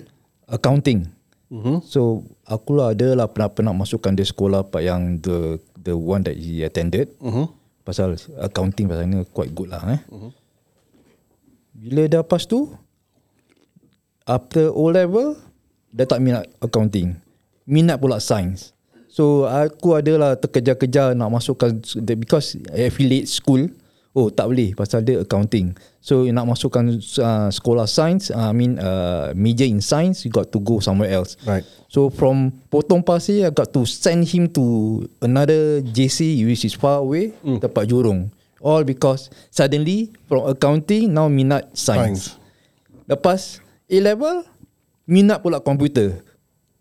accounting. 0.51 1.07
Mm-hmm. 1.47 1.87
So 1.87 2.27
aku 2.43 2.75
lah 2.75 2.99
ada 2.99 3.15
lah 3.15 3.31
pernah 3.31 3.47
pernah 3.47 3.71
masukkan 3.71 4.11
dia 4.11 4.27
sekolah 4.27 4.67
apa 4.67 4.83
yang 4.83 5.23
the 5.23 5.55
the 5.79 5.95
one 5.95 6.27
that 6.27 6.35
he 6.35 6.67
attended. 6.67 7.15
Mm-hmm. 7.23 7.47
Pasal 7.87 8.19
accounting 8.43 8.91
pasal 8.91 9.07
ni 9.07 9.23
quite 9.31 9.55
good 9.55 9.71
lah 9.71 9.87
eh. 9.87 10.03
Mm-hmm. 10.11 10.31
Bila 11.79 12.01
dah 12.11 12.27
lepas 12.27 12.43
tu 12.43 12.75
after 14.27 14.67
O 14.67 14.91
level 14.91 15.39
dia 15.91 16.07
tak 16.07 16.23
minat 16.23 16.47
accounting. 16.63 17.15
Minat 17.67 17.99
pula 17.99 18.17
science. 18.17 18.73
So 19.11 19.43
aku 19.45 19.99
adalah 19.99 20.39
terkejar-kejar 20.39 21.13
nak 21.13 21.35
masukkan 21.35 21.83
because 22.15 22.55
affiliate 22.71 23.27
school 23.27 23.67
Oh 24.11 24.27
tak 24.27 24.51
boleh 24.51 24.75
pasal 24.75 25.07
dia 25.07 25.23
accounting. 25.23 25.71
So 26.03 26.27
you 26.27 26.35
nak 26.35 26.43
masukkan 26.43 26.83
uh, 26.99 27.47
sekolah 27.47 27.87
science, 27.87 28.27
uh, 28.27 28.51
I 28.51 28.53
mean 28.55 28.75
uh, 28.75 29.31
major 29.31 29.63
in 29.63 29.79
science, 29.79 30.27
you 30.27 30.31
got 30.35 30.51
to 30.51 30.59
go 30.59 30.83
somewhere 30.83 31.15
else. 31.15 31.39
Right. 31.47 31.63
So 31.87 32.11
from 32.11 32.51
Potong 32.67 33.07
Pasir, 33.07 33.47
I 33.47 33.55
got 33.55 33.71
to 33.71 33.87
send 33.87 34.27
him 34.27 34.51
to 34.51 35.07
another 35.23 35.79
JC 35.79 36.43
which 36.43 36.67
is 36.67 36.75
far 36.75 36.99
away, 36.99 37.31
mm. 37.39 37.63
tempat 37.63 37.87
Jurong. 37.87 38.27
All 38.59 38.83
because 38.83 39.31
suddenly 39.47 40.11
from 40.27 40.43
accounting 40.43 41.15
now 41.15 41.31
minat 41.31 41.71
science. 41.71 42.35
Science. 42.35 43.07
Lepas 43.07 43.63
A 43.87 43.97
level 44.03 44.43
minat 45.11 45.43
pula 45.43 45.59
komputer. 45.59 46.23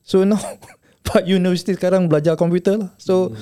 So 0.06 0.22
now 0.22 0.38
Pak 1.10 1.26
universiti 1.26 1.74
sekarang 1.74 2.06
belajar 2.06 2.38
komputer 2.38 2.78
lah. 2.78 2.90
So 2.94 3.34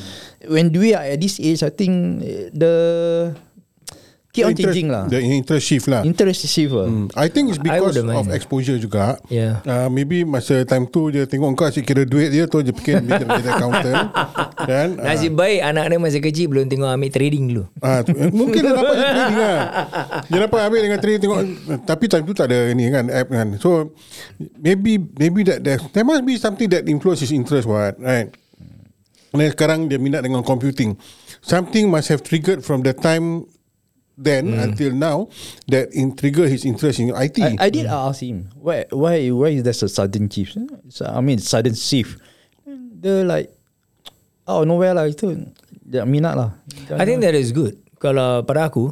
when 0.48 0.72
we 0.72 0.96
are 0.96 1.04
at 1.04 1.20
this 1.20 1.36
age, 1.36 1.60
I 1.60 1.68
think 1.68 2.24
eh, 2.24 2.48
the 2.56 2.74
keep 4.38 4.46
on 4.46 4.52
interest- 4.54 4.66
changing 4.70 4.88
lah. 4.88 5.04
The 5.10 5.18
interest 5.18 5.64
shift 5.66 5.86
lah. 5.90 6.02
Interest 6.06 6.40
shift 6.46 6.72
lah. 6.72 6.86
Hmm. 6.86 7.06
I 7.18 7.26
think 7.26 7.50
it's 7.50 7.58
because 7.58 7.98
of 7.98 8.26
exposure 8.30 8.78
juga. 8.78 9.18
Yeah. 9.26 9.60
Uh, 9.66 9.90
maybe 9.90 10.22
masa 10.22 10.62
time 10.62 10.86
tu 10.86 11.10
dia 11.10 11.26
tengok 11.26 11.58
kau 11.58 11.66
asyik 11.66 11.82
kira 11.82 12.06
duit 12.06 12.30
dia 12.30 12.46
tu 12.46 12.62
dia 12.62 12.70
fikir 12.70 13.02
dia 13.02 13.18
jadi 13.18 13.50
accountant. 13.50 14.14
Dan 14.68 14.98
uh, 14.98 15.06
Nasib 15.10 15.34
baik 15.34 15.58
anak 15.62 15.84
dia 15.90 15.98
masih 15.98 16.20
kecil 16.22 16.46
belum 16.50 16.70
tengok 16.70 16.88
ambil 16.88 17.10
trading 17.10 17.44
dulu. 17.50 17.64
Ah, 17.82 18.02
eh, 18.06 18.30
mungkin 18.30 18.60
dia 18.62 18.72
dapat 18.74 18.94
je 18.94 19.04
trading 19.06 19.38
lah. 19.38 19.58
Dia 20.30 20.38
dapat 20.44 20.60
ambil 20.66 20.80
dengan 20.86 20.98
trading 21.02 21.20
tengok 21.24 21.40
tapi 21.86 22.04
time 22.06 22.24
tu 22.26 22.34
tak 22.34 22.46
ada 22.50 22.70
ni 22.74 22.84
kan 22.90 23.10
app 23.10 23.28
kan. 23.30 23.48
So 23.58 23.94
maybe 24.38 24.98
maybe 24.98 25.42
that 25.48 25.64
there, 25.64 25.80
there 25.92 26.06
must 26.06 26.22
be 26.22 26.38
something 26.38 26.68
that 26.70 26.86
influence 26.86 27.24
his 27.24 27.32
interest 27.34 27.66
what, 27.66 27.96
right? 27.98 28.30
Dan 29.32 29.48
sekarang 29.52 29.80
dia 29.92 30.00
minat 30.00 30.24
dengan 30.24 30.40
computing. 30.40 30.96
Something 31.44 31.92
must 31.92 32.08
have 32.08 32.24
triggered 32.24 32.64
from 32.64 32.80
the 32.82 32.96
time 32.96 33.44
then 34.18 34.50
Hmm. 34.50 34.66
until 34.66 34.90
now 34.90 35.30
that 35.70 35.94
in 35.94 36.10
trigger 36.10 36.50
his 36.50 36.66
interest 36.66 36.98
in 36.98 37.14
IT. 37.14 37.38
I, 37.38 37.54
I 37.56 37.68
did 37.70 37.86
ask 37.86 38.18
him 38.18 38.50
why 38.58 38.82
why 38.90 39.30
why 39.30 39.54
is 39.54 39.62
there 39.62 39.78
a 39.78 39.86
sudden 39.88 40.26
shift? 40.26 40.58
So, 40.90 41.06
I 41.06 41.22
mean 41.22 41.38
sudden 41.38 41.78
shift. 41.78 42.18
They're 42.98 43.22
like 43.22 43.54
oh 44.50 44.66
nowhere 44.66 44.98
lah 44.98 45.06
itu 45.06 45.38
dia 45.86 46.02
minat 46.02 46.34
lah. 46.34 46.50
I 46.98 47.06
think 47.06 47.22
that 47.22 47.38
is 47.38 47.54
good. 47.54 47.78
Kalau 48.02 48.42
pada 48.42 48.66
aku, 48.66 48.90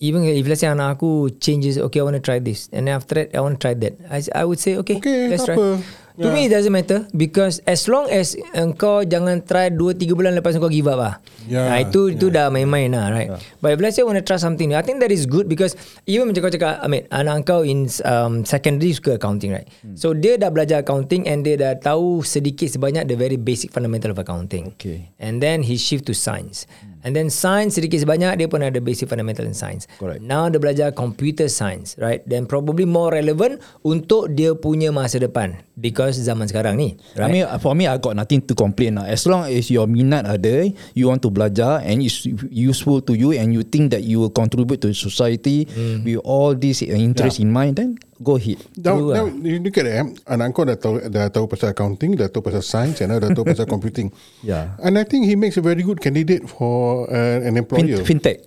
even 0.00 0.24
if 0.24 0.44
let's 0.48 0.64
say 0.64 0.68
anak 0.72 0.96
aku 0.96 1.28
changes, 1.36 1.76
okay, 1.76 2.00
I 2.00 2.04
want 2.08 2.16
to 2.16 2.24
try 2.24 2.40
this. 2.40 2.68
And 2.72 2.88
after 2.88 3.16
that, 3.20 3.36
I 3.36 3.40
want 3.44 3.56
to 3.56 3.62
try 3.62 3.74
that. 3.76 3.96
I, 4.08 4.20
I 4.32 4.44
would 4.44 4.60
say, 4.60 4.76
okay, 4.80 5.00
Okay, 5.00 5.28
let's 5.32 5.44
tak 5.44 5.56
try. 5.56 5.80
Apa. 6.16 6.24
To 6.24 6.32
me, 6.32 6.48
it 6.48 6.52
doesn't 6.56 6.72
matter 6.72 7.04
because 7.12 7.60
as 7.68 7.84
long 7.92 8.08
as 8.08 8.32
engkau 8.56 9.04
jangan 9.04 9.44
try 9.44 9.68
2-3 9.68 10.16
bulan 10.16 10.32
lepas 10.32 10.56
engkau 10.56 10.72
give 10.72 10.88
up 10.88 10.96
lah. 10.96 11.14
Yeah, 11.44 11.68
Nah, 11.68 11.78
itu 11.84 12.16
itu 12.16 12.32
dah 12.32 12.48
main-main 12.48 12.90
lah, 12.90 13.12
right? 13.12 13.30
But 13.60 13.76
if 13.76 13.78
let's 13.84 13.94
say 13.94 14.02
want 14.02 14.16
to 14.16 14.24
try 14.24 14.40
something 14.40 14.72
new, 14.72 14.80
I 14.80 14.82
think 14.82 15.04
that 15.04 15.12
is 15.12 15.28
good 15.28 15.46
because 15.46 15.76
even 16.08 16.26
macam 16.32 16.48
kau 16.48 16.50
cakap, 16.50 16.80
I 16.80 16.88
mean, 16.88 17.04
anak 17.12 17.44
kau 17.44 17.60
in 17.62 17.86
um, 18.02 18.42
secondary 18.48 18.96
school 18.96 19.14
accounting, 19.14 19.52
right? 19.52 19.68
So 19.94 20.16
dia 20.16 20.40
dah 20.40 20.48
belajar 20.48 20.80
accounting 20.82 21.28
and 21.28 21.44
dia 21.44 21.60
dah 21.60 21.76
tahu 21.76 22.24
sedikit 22.24 22.72
sebanyak 22.72 23.06
the 23.06 23.14
very 23.14 23.36
basic 23.36 23.70
fundamental 23.70 24.10
of 24.10 24.18
accounting. 24.18 24.72
Okay. 24.80 25.12
And 25.20 25.44
then 25.44 25.62
he 25.62 25.76
shift 25.76 26.08
to 26.08 26.16
science. 26.16 26.64
And 27.06 27.14
then 27.14 27.30
science 27.30 27.78
sedikit 27.78 28.02
sebanyak 28.02 28.42
dia 28.42 28.50
pun 28.50 28.66
ada 28.66 28.82
basic 28.82 29.06
fundamental 29.06 29.46
in 29.46 29.54
science. 29.54 29.86
Correct. 30.02 30.18
Now 30.18 30.50
dia 30.50 30.58
belajar 30.58 30.90
computer 30.90 31.46
science, 31.46 31.94
right? 32.02 32.26
Then 32.26 32.50
probably 32.50 32.82
more 32.82 33.14
relevant 33.14 33.62
untuk 33.86 34.34
dia 34.34 34.58
punya 34.58 34.90
masa 34.90 35.22
depan 35.22 35.62
because 35.78 36.18
zaman 36.18 36.50
sekarang 36.50 36.74
ni, 36.74 36.98
I 37.14 37.22
right? 37.22 37.30
mean 37.30 37.46
for 37.62 37.78
me 37.78 37.86
I 37.86 37.94
got 38.02 38.18
nothing 38.18 38.42
to 38.50 38.58
complain 38.58 38.98
lah. 38.98 39.06
As 39.06 39.22
long 39.22 39.46
as 39.46 39.70
your 39.70 39.86
minat 39.86 40.26
ada, 40.26 40.66
you 40.98 41.06
want 41.06 41.22
to 41.22 41.30
belajar 41.30 41.78
and 41.86 42.02
it's 42.02 42.26
useful 42.50 42.98
to 43.06 43.14
you 43.14 43.30
and 43.38 43.54
you 43.54 43.62
think 43.62 43.94
that 43.94 44.02
you 44.02 44.18
will 44.18 44.34
contribute 44.34 44.82
to 44.82 44.90
society 44.90 45.70
with 46.02 46.18
all 46.26 46.58
this 46.58 46.82
interest 46.82 47.38
in 47.38 47.54
mind, 47.54 47.78
then 47.78 47.94
go 48.18 48.36
ahead. 48.36 48.56
Now, 48.76 48.96
now 48.98 49.24
you 49.28 49.58
look 49.58 49.76
at 49.76 49.84
it, 49.84 49.94
eh, 49.94 50.04
anak 50.26 50.52
kau 50.52 50.64
dah 50.64 50.74
tahu 50.74 51.04
dah 51.06 51.28
tahu 51.28 51.44
pasal 51.46 51.70
accounting, 51.70 52.14
dah 52.14 52.26
tahu 52.26 52.40
pasal 52.42 52.60
science, 52.60 53.00
and 53.00 53.10
now 53.10 53.18
dah 53.18 53.30
tahu 53.30 53.44
pasal 53.52 53.64
computing. 53.64 54.08
Yeah. 54.40 54.76
And 54.80 54.96
I 54.96 55.04
think 55.04 55.24
he 55.24 55.34
makes 55.34 55.56
a 55.56 55.62
very 55.62 55.80
good 55.80 55.98
candidate 55.98 56.44
for 56.44 57.06
uh, 57.06 57.40
an 57.40 57.52
Fin- 57.52 57.60
employer. 57.60 58.00
fintech. 58.02 58.46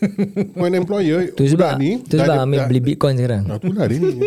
for 0.56 0.64
an 0.64 0.74
employer, 0.74 1.28
Tu 1.36 1.48
sebab 1.48 1.76
ni 1.76 2.00
tu 2.00 2.16
dah 2.16 2.24
sebab 2.24 2.36
ambil 2.44 2.58
dah- 2.58 2.68
beli 2.68 2.80
Bitcoin 2.80 3.14
sekarang. 3.14 3.42
Ah, 3.46 3.56
itulah 3.56 3.84
dia 3.84 3.98
ni. 3.98 4.20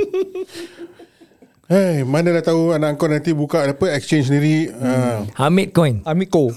Hey, 1.64 2.04
mana 2.04 2.38
dah 2.38 2.44
tahu 2.44 2.72
anak 2.72 3.00
kau 3.00 3.08
nanti 3.08 3.32
buka 3.32 3.66
apa 3.66 3.96
exchange 3.96 4.30
sendiri. 4.30 4.70
Ah. 4.78 5.26
Hamid 5.40 5.72
Coin. 5.72 6.04
Amiko. 6.04 6.52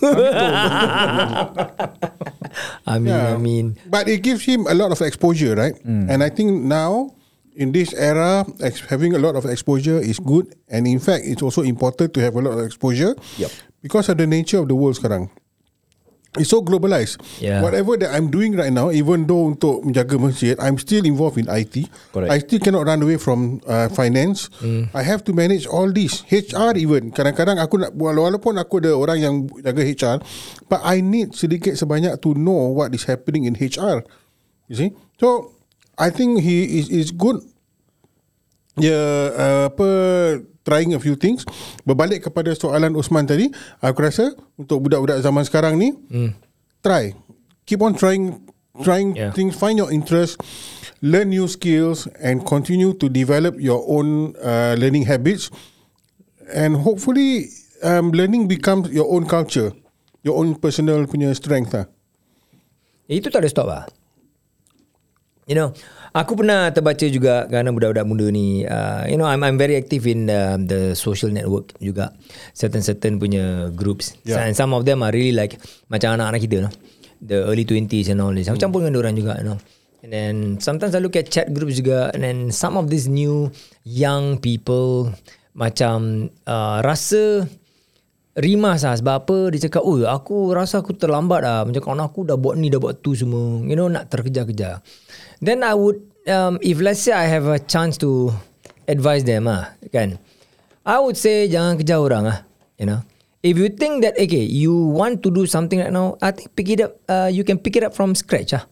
Amin 2.86 3.10
Yeah. 3.10 3.34
amin. 3.34 3.64
But 3.86 4.08
it 4.08 4.20
gives 4.20 4.42
him 4.42 4.66
a 4.66 4.74
lot 4.74 4.90
of 4.90 5.00
exposure, 5.00 5.54
right? 5.54 5.76
And 5.84 6.20
I 6.20 6.28
think 6.28 6.52
now 6.58 7.14
in 7.56 7.72
this 7.72 7.96
era, 7.96 8.44
ex- 8.60 8.84
having 8.86 9.16
a 9.16 9.18
lot 9.18 9.34
of 9.34 9.48
exposure 9.48 9.98
is 9.98 10.20
good. 10.20 10.54
And 10.68 10.86
in 10.86 11.00
fact, 11.00 11.24
it's 11.24 11.42
also 11.42 11.64
important 11.64 12.12
to 12.14 12.20
have 12.20 12.36
a 12.36 12.42
lot 12.44 12.52
of 12.52 12.62
exposure 12.64 13.16
Yup. 13.40 13.50
because 13.82 14.08
of 14.12 14.20
the 14.20 14.28
nature 14.28 14.60
of 14.60 14.68
the 14.68 14.76
world 14.76 15.00
sekarang. 15.00 15.32
It's 16.36 16.52
so 16.52 16.60
globalized. 16.60 17.16
Yeah. 17.40 17.64
Whatever 17.64 17.96
that 17.96 18.12
I'm 18.12 18.28
doing 18.28 18.60
right 18.60 18.68
now, 18.68 18.92
even 18.92 19.24
though 19.24 19.48
untuk 19.48 19.80
menjaga 19.88 20.20
masjid, 20.20 20.52
I'm 20.60 20.76
still 20.76 21.00
involved 21.08 21.40
in 21.40 21.48
IT. 21.48 21.88
Correct. 22.12 22.28
I 22.28 22.44
still 22.44 22.60
cannot 22.60 22.84
run 22.84 23.00
away 23.00 23.16
from 23.16 23.64
uh, 23.64 23.88
finance. 23.88 24.52
I 24.92 25.00
have 25.00 25.24
to 25.24 25.32
manage 25.32 25.64
all 25.64 25.88
this. 25.88 26.28
HR 26.28 26.76
even. 26.76 27.08
Kadang-kadang 27.16 27.56
aku 27.56 27.80
nak 27.80 27.96
walaupun 27.96 28.60
aku 28.60 28.84
ada 28.84 28.92
orang 28.92 29.16
yang 29.16 29.34
jaga 29.64 29.80
HR, 29.80 30.16
but 30.68 30.84
I 30.84 31.00
need 31.00 31.32
sedikit 31.32 31.72
sebanyak 31.72 32.20
to 32.20 32.36
know 32.36 32.68
what 32.68 32.92
is 32.92 33.08
happening 33.08 33.48
in 33.48 33.56
HR. 33.56 34.04
You 34.68 34.76
see? 34.76 34.90
So 35.16 35.55
I 35.96 36.12
think 36.12 36.44
he 36.44 36.80
is 36.80 36.92
is 36.92 37.08
good 37.12 37.40
ya 38.76 39.00
uh, 39.32 39.62
apa 39.72 39.88
trying 40.60 40.92
a 40.92 41.00
few 41.00 41.16
things 41.16 41.48
berbalik 41.88 42.28
kepada 42.28 42.52
soalan 42.52 42.92
Osman 42.92 43.24
tadi 43.24 43.48
aku 43.80 44.04
rasa 44.04 44.36
untuk 44.60 44.84
budak-budak 44.84 45.24
zaman 45.24 45.44
sekarang 45.48 45.80
ni 45.80 45.96
hmm. 45.96 46.36
try 46.84 47.16
keep 47.64 47.80
on 47.80 47.96
trying 47.96 48.44
trying 48.84 49.16
Yeah. 49.16 49.32
things 49.32 49.56
find 49.56 49.80
your 49.80 49.88
interest 49.88 50.36
learn 51.00 51.32
new 51.32 51.48
skills 51.48 52.04
and 52.20 52.44
continue 52.44 52.92
to 52.92 53.08
develop 53.08 53.56
your 53.56 53.80
own 53.88 54.36
uh, 54.36 54.76
learning 54.76 55.08
habits 55.08 55.48
and 56.52 56.76
hopefully 56.84 57.48
um, 57.80 58.12
learning 58.12 58.44
becomes 58.44 58.92
your 58.92 59.08
own 59.08 59.24
culture 59.24 59.72
your 60.20 60.36
own 60.36 60.52
personal 60.60 61.08
punya 61.08 61.32
strength 61.32 61.72
lah 61.72 61.88
Itu 63.06 63.30
tak 63.30 63.46
ada 63.46 63.48
stop 63.50 63.66
lah. 63.70 63.86
You 65.46 65.54
know, 65.54 65.70
aku 66.10 66.42
pernah 66.42 66.74
terbaca 66.74 67.06
juga 67.06 67.46
kerana 67.46 67.70
budak-budak 67.70 68.02
muda 68.02 68.26
ni, 68.34 68.66
uh, 68.66 69.06
you 69.06 69.14
know, 69.14 69.30
I'm 69.30 69.46
I'm 69.46 69.54
very 69.54 69.78
active 69.78 70.02
in 70.10 70.26
uh, 70.26 70.58
the 70.58 70.98
social 70.98 71.30
network 71.30 71.70
juga. 71.78 72.10
Certain-certain 72.50 73.22
punya 73.22 73.70
groups. 73.70 74.18
Yeah. 74.26 74.42
And 74.42 74.58
some 74.58 74.74
of 74.74 74.82
them 74.82 75.06
are 75.06 75.14
really 75.14 75.30
like 75.30 75.54
macam 75.86 76.18
anak-anak 76.18 76.42
kita, 76.42 76.56
no? 76.66 76.70
The 77.22 77.46
early 77.46 77.62
20s 77.62 78.10
and 78.10 78.18
all 78.18 78.34
this. 78.34 78.50
Aku 78.50 78.58
campur 78.58 78.82
dengan 78.82 78.98
orang 78.98 79.14
juga, 79.14 79.38
you 79.38 79.46
know. 79.46 79.58
And 80.02 80.10
then 80.10 80.34
sometimes 80.58 80.98
I 80.98 81.00
look 81.02 81.14
at 81.14 81.30
chat 81.30 81.54
groups 81.54 81.78
juga 81.78 82.14
and 82.14 82.22
then 82.22 82.38
some 82.54 82.74
of 82.74 82.90
these 82.90 83.06
new 83.06 83.50
young 83.82 84.38
people 84.38 85.10
macam 85.54 86.30
uh, 86.46 86.78
rasa 86.82 87.46
rimas 88.36 88.84
lah 88.84 88.94
sebab 88.94 89.14
apa? 89.24 89.36
Dia 89.56 89.68
cakap 89.68 89.82
oh 89.82 90.04
aku 90.04 90.52
rasa 90.52 90.84
aku 90.84 90.92
terlambat 90.92 91.40
lah 91.40 91.64
macam 91.64 91.80
kawan 91.80 92.04
aku 92.04 92.28
dah 92.28 92.36
buat 92.36 92.60
ni 92.60 92.68
dah 92.68 92.76
buat 92.76 93.00
tu 93.00 93.16
semua. 93.16 93.64
You 93.64 93.74
know 93.74 93.88
nak 93.88 94.12
terkejar-kejar. 94.12 94.84
Then 95.40 95.64
I 95.64 95.72
would 95.72 96.04
um, 96.28 96.60
if 96.60 96.78
let's 96.84 97.00
say 97.00 97.16
I 97.16 97.24
have 97.32 97.48
a 97.48 97.56
chance 97.56 97.96
to 98.04 98.30
advise 98.84 99.24
them 99.24 99.48
ah 99.48 99.72
kan? 99.88 100.20
I 100.84 101.00
would 101.00 101.16
say 101.16 101.48
jangan 101.48 101.80
kejar 101.80 101.98
orang 101.98 102.28
ah 102.28 102.38
you 102.76 102.84
know. 102.84 103.00
If 103.40 103.56
you 103.56 103.72
think 103.72 104.02
that 104.04 104.18
okay 104.20 104.44
you 104.44 104.74
want 104.74 105.22
to 105.24 105.32
do 105.32 105.48
something 105.48 105.80
right 105.80 105.94
now 105.94 106.20
I 106.20 106.34
think 106.36 106.52
pick 106.52 106.68
it 106.68 106.84
up 106.84 107.00
uh, 107.08 107.32
you 107.32 107.40
can 107.40 107.56
pick 107.56 107.78
it 107.78 107.84
up 107.86 107.96
from 107.96 108.12
scratch 108.12 108.52
ah. 108.52 108.68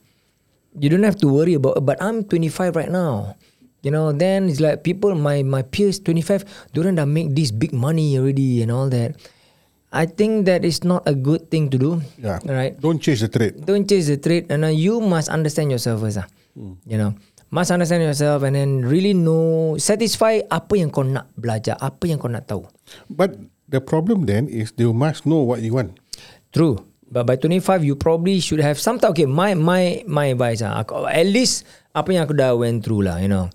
You 0.75 0.91
don't 0.91 1.07
have 1.07 1.17
to 1.23 1.31
worry 1.31 1.55
about 1.55 1.79
but 1.87 2.03
I'm 2.03 2.27
25 2.27 2.75
right 2.75 2.91
now. 2.91 3.39
You 3.81 3.93
know 3.93 4.13
then 4.13 4.49
it's 4.49 4.61
like 4.61 4.85
people 4.85 5.15
my 5.17 5.41
my 5.45 5.65
peers 5.65 6.01
25 6.05 6.73
don't 6.77 6.97
dah 6.97 7.09
make 7.09 7.33
this 7.33 7.53
big 7.53 7.73
money 7.73 8.17
already 8.21 8.61
and 8.61 8.73
all 8.73 8.89
that 8.93 9.15
I 9.95 10.11
think 10.11 10.51
that 10.51 10.67
is 10.67 10.83
not 10.83 11.07
a 11.07 11.15
good 11.15 11.47
thing 11.55 11.71
to 11.71 11.79
do 11.79 11.91
yeah 12.19 12.43
right 12.43 12.75
don't 12.83 12.99
chase 12.99 13.23
the 13.23 13.31
trade 13.31 13.63
don't 13.63 13.87
chase 13.87 14.11
the 14.11 14.19
trade 14.19 14.51
and 14.51 14.67
uh, 14.67 14.75
you 14.75 14.99
must 14.99 15.31
understand 15.31 15.71
yourself 15.71 16.03
first 16.03 16.19
ah. 16.19 16.27
you 16.83 16.99
know 16.99 17.15
must 17.55 17.71
understand 17.71 18.03
yourself 18.03 18.43
and 18.43 18.59
then 18.59 18.83
really 18.83 19.15
know 19.15 19.79
satisfy 19.79 20.43
apa 20.51 20.75
yang 20.75 20.91
kau 20.91 21.07
nak 21.07 21.31
belajar 21.39 21.79
apa 21.79 22.11
yang 22.11 22.19
kau 22.19 22.27
nak 22.27 22.51
tahu 22.51 22.67
but 23.07 23.39
the 23.71 23.79
problem 23.79 24.27
then 24.27 24.51
is 24.51 24.75
they 24.75 24.91
must 24.91 25.23
know 25.23 25.39
what 25.39 25.63
you 25.63 25.71
want 25.71 25.95
True. 26.55 26.79
But 27.11 27.27
by 27.27 27.35
25 27.37 27.83
you 27.83 27.99
probably 27.99 28.39
should 28.39 28.63
have 28.63 28.79
some 28.79 29.03
okay 29.03 29.27
my 29.27 29.59
my 29.59 30.07
my 30.07 30.31
advice 30.31 30.63
ah 30.63 30.87
aku, 30.87 31.03
at 31.11 31.27
least 31.27 31.67
apa 31.91 32.15
yang 32.15 32.31
aku 32.31 32.35
dah 32.39 32.55
went 32.55 32.87
through 32.87 33.03
lah 33.03 33.19
you 33.19 33.27
know. 33.27 33.51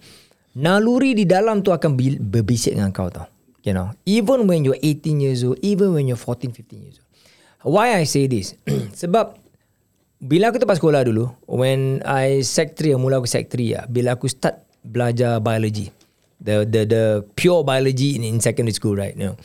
Naluri 0.59 1.15
di 1.15 1.23
dalam 1.23 1.63
tu 1.63 1.71
akan 1.71 1.95
berbisik 2.19 2.75
dengan 2.75 2.91
kau 2.91 3.07
tau. 3.07 3.23
You 3.63 3.75
know, 3.75 3.91
even 4.07 4.47
when 4.47 4.63
you're 4.63 4.79
18 4.79 5.19
years 5.19 5.43
old, 5.43 5.59
even 5.59 5.91
when 5.91 6.07
you're 6.07 6.19
14 6.19 6.51
15 6.51 6.79
years 6.83 6.97
old. 6.99 7.09
Why 7.75 7.99
I 7.99 8.07
say 8.07 8.31
this? 8.31 8.55
Sebab 9.03 9.35
bila 10.19 10.51
aku 10.51 10.63
tempat 10.63 10.79
sekolah 10.79 11.03
dulu, 11.03 11.27
when 11.47 11.99
I 12.07 12.43
sec 12.43 12.75
3, 12.75 12.95
mula 12.95 13.19
aku 13.19 13.27
sec 13.27 13.51
3 13.51 13.75
lah, 13.75 13.85
bila 13.91 14.15
aku 14.15 14.31
start 14.31 14.63
belajar 14.83 15.43
biology. 15.43 15.91
The 16.39 16.63
the 16.63 16.81
the 16.87 17.03
pure 17.35 17.67
biology 17.67 18.15
in, 18.15 18.23
in 18.23 18.39
secondary 18.39 18.71
school 18.71 18.95
right 18.95 19.15
now. 19.19 19.35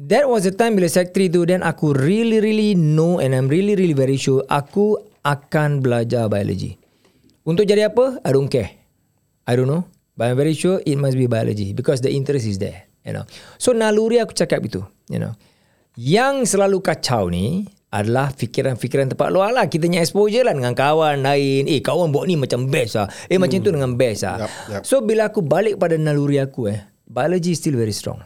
That 0.00 0.32
was 0.32 0.48
the 0.48 0.56
time 0.56 0.80
bila 0.80 0.88
sec 0.88 1.12
3 1.12 1.28
tu 1.28 1.44
then 1.44 1.60
aku 1.60 1.92
really 1.92 2.40
really 2.40 2.72
know 2.72 3.20
and 3.20 3.36
I'm 3.36 3.52
really 3.52 3.76
really 3.76 3.92
very 3.92 4.16
sure 4.16 4.40
aku 4.48 4.96
akan 5.28 5.84
belajar 5.84 6.32
biology. 6.32 6.80
Untuk 7.44 7.68
jadi 7.68 7.92
apa? 7.92 8.16
I 8.24 8.32
don't 8.32 8.48
care. 8.48 8.80
I 9.44 9.60
don't 9.60 9.68
know. 9.68 9.84
But 10.16 10.32
I'm 10.32 10.40
very 10.40 10.56
sure 10.56 10.80
it 10.84 10.96
must 10.96 11.20
be 11.20 11.28
biology 11.28 11.76
because 11.76 12.00
the 12.00 12.12
interest 12.12 12.48
is 12.48 12.56
there. 12.56 12.89
You 13.06 13.16
know. 13.16 13.24
So 13.56 13.72
naluri 13.72 14.20
aku 14.20 14.36
cakap 14.36 14.64
itu. 14.64 14.84
You 15.08 15.20
know. 15.20 15.32
Yang 15.98 16.56
selalu 16.56 16.80
kacau 16.80 17.28
ni 17.28 17.68
adalah 17.90 18.30
fikiran-fikiran 18.30 19.10
tempat 19.10 19.34
luar 19.34 19.50
lah. 19.50 19.66
Kita 19.66 19.90
punya 19.90 20.00
exposure 20.00 20.46
lah 20.46 20.54
dengan 20.54 20.72
kawan 20.72 21.26
lain. 21.26 21.66
Eh 21.66 21.82
kawan 21.82 22.14
buat 22.14 22.30
ni 22.30 22.38
macam 22.38 22.70
best 22.70 22.94
lah. 22.96 23.10
Eh 23.26 23.36
hmm. 23.36 23.42
macam 23.42 23.58
tu 23.60 23.70
dengan 23.74 23.90
best 23.98 24.22
lah. 24.22 24.46
Yup, 24.46 24.50
yup. 24.70 24.82
So 24.86 25.02
bila 25.02 25.28
aku 25.28 25.42
balik 25.42 25.76
pada 25.76 25.98
naluri 25.98 26.38
aku 26.38 26.70
eh. 26.70 26.86
Biology 27.10 27.52
is 27.52 27.58
still 27.58 27.74
very 27.74 27.90
strong. 27.90 28.22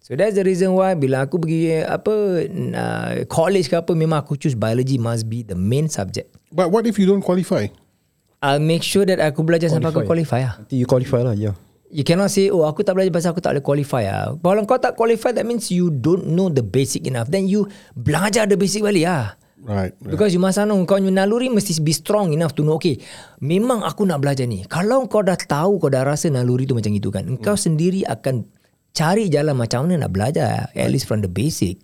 So 0.00 0.14
that's 0.14 0.38
the 0.38 0.46
reason 0.46 0.72
why 0.78 0.94
bila 0.94 1.26
aku 1.26 1.42
pergi 1.42 1.82
apa 1.82 2.46
uh, 2.46 3.10
college 3.26 3.66
ke 3.66 3.74
apa 3.74 3.90
memang 3.92 4.22
aku 4.22 4.38
choose 4.38 4.54
biology 4.54 5.02
must 5.02 5.26
be 5.26 5.42
the 5.42 5.58
main 5.58 5.90
subject. 5.90 6.30
But 6.54 6.70
what 6.70 6.86
if 6.86 6.96
you 6.96 7.10
don't 7.10 7.26
qualify? 7.26 7.68
I'll 8.38 8.62
make 8.62 8.86
sure 8.86 9.02
that 9.02 9.18
aku 9.18 9.42
belajar 9.42 9.66
sampai 9.66 9.90
aku 9.90 10.06
qualify 10.06 10.46
lah. 10.46 10.54
Nanti 10.62 10.78
you 10.78 10.86
qualify 10.86 11.26
lah, 11.26 11.34
yeah. 11.34 11.58
You 11.86 12.02
cannot 12.02 12.34
say 12.34 12.50
oh 12.50 12.66
aku 12.66 12.82
tak 12.82 12.98
belajar 12.98 13.14
pasal 13.14 13.30
aku 13.30 13.42
tak 13.42 13.54
boleh 13.54 13.64
qualify 13.64 14.02
lah. 14.10 14.34
Kalau 14.34 14.62
kau 14.66 14.78
tak 14.78 14.98
qualify 14.98 15.30
that 15.30 15.46
means 15.46 15.70
you 15.70 15.90
don't 15.90 16.26
know 16.26 16.50
the 16.50 16.62
basic 16.62 17.06
enough. 17.06 17.30
Then 17.30 17.46
you 17.46 17.70
belajar 17.94 18.50
the 18.50 18.58
basic 18.58 18.82
balik 18.82 19.06
lah. 19.06 19.38
Right. 19.66 19.94
right. 19.98 20.10
Because 20.14 20.34
you 20.34 20.42
must 20.42 20.58
know 20.62 20.78
kau 20.86 20.98
punya 20.98 21.22
naluri 21.22 21.50
mesti 21.50 21.78
be 21.82 21.94
strong 21.94 22.30
enough 22.30 22.54
to 22.54 22.62
know 22.62 22.78
okay 22.78 22.98
memang 23.38 23.86
aku 23.86 24.02
nak 24.02 24.18
belajar 24.22 24.50
ni. 24.50 24.66
Kalau 24.66 25.06
kau 25.06 25.22
dah 25.22 25.38
tahu 25.38 25.78
kau 25.78 25.90
dah 25.90 26.02
rasa 26.02 26.26
naluri 26.26 26.66
tu 26.66 26.74
macam 26.74 26.90
itu 26.90 27.10
kan. 27.14 27.22
Kau 27.38 27.54
sendiri 27.54 28.02
akan 28.06 28.46
cari 28.90 29.30
jalan 29.30 29.54
macam 29.54 29.86
mana 29.86 30.06
nak 30.06 30.14
belajar 30.14 30.70
at 30.74 30.88
least 30.90 31.06
from 31.06 31.22
the 31.22 31.30
basic. 31.30 31.78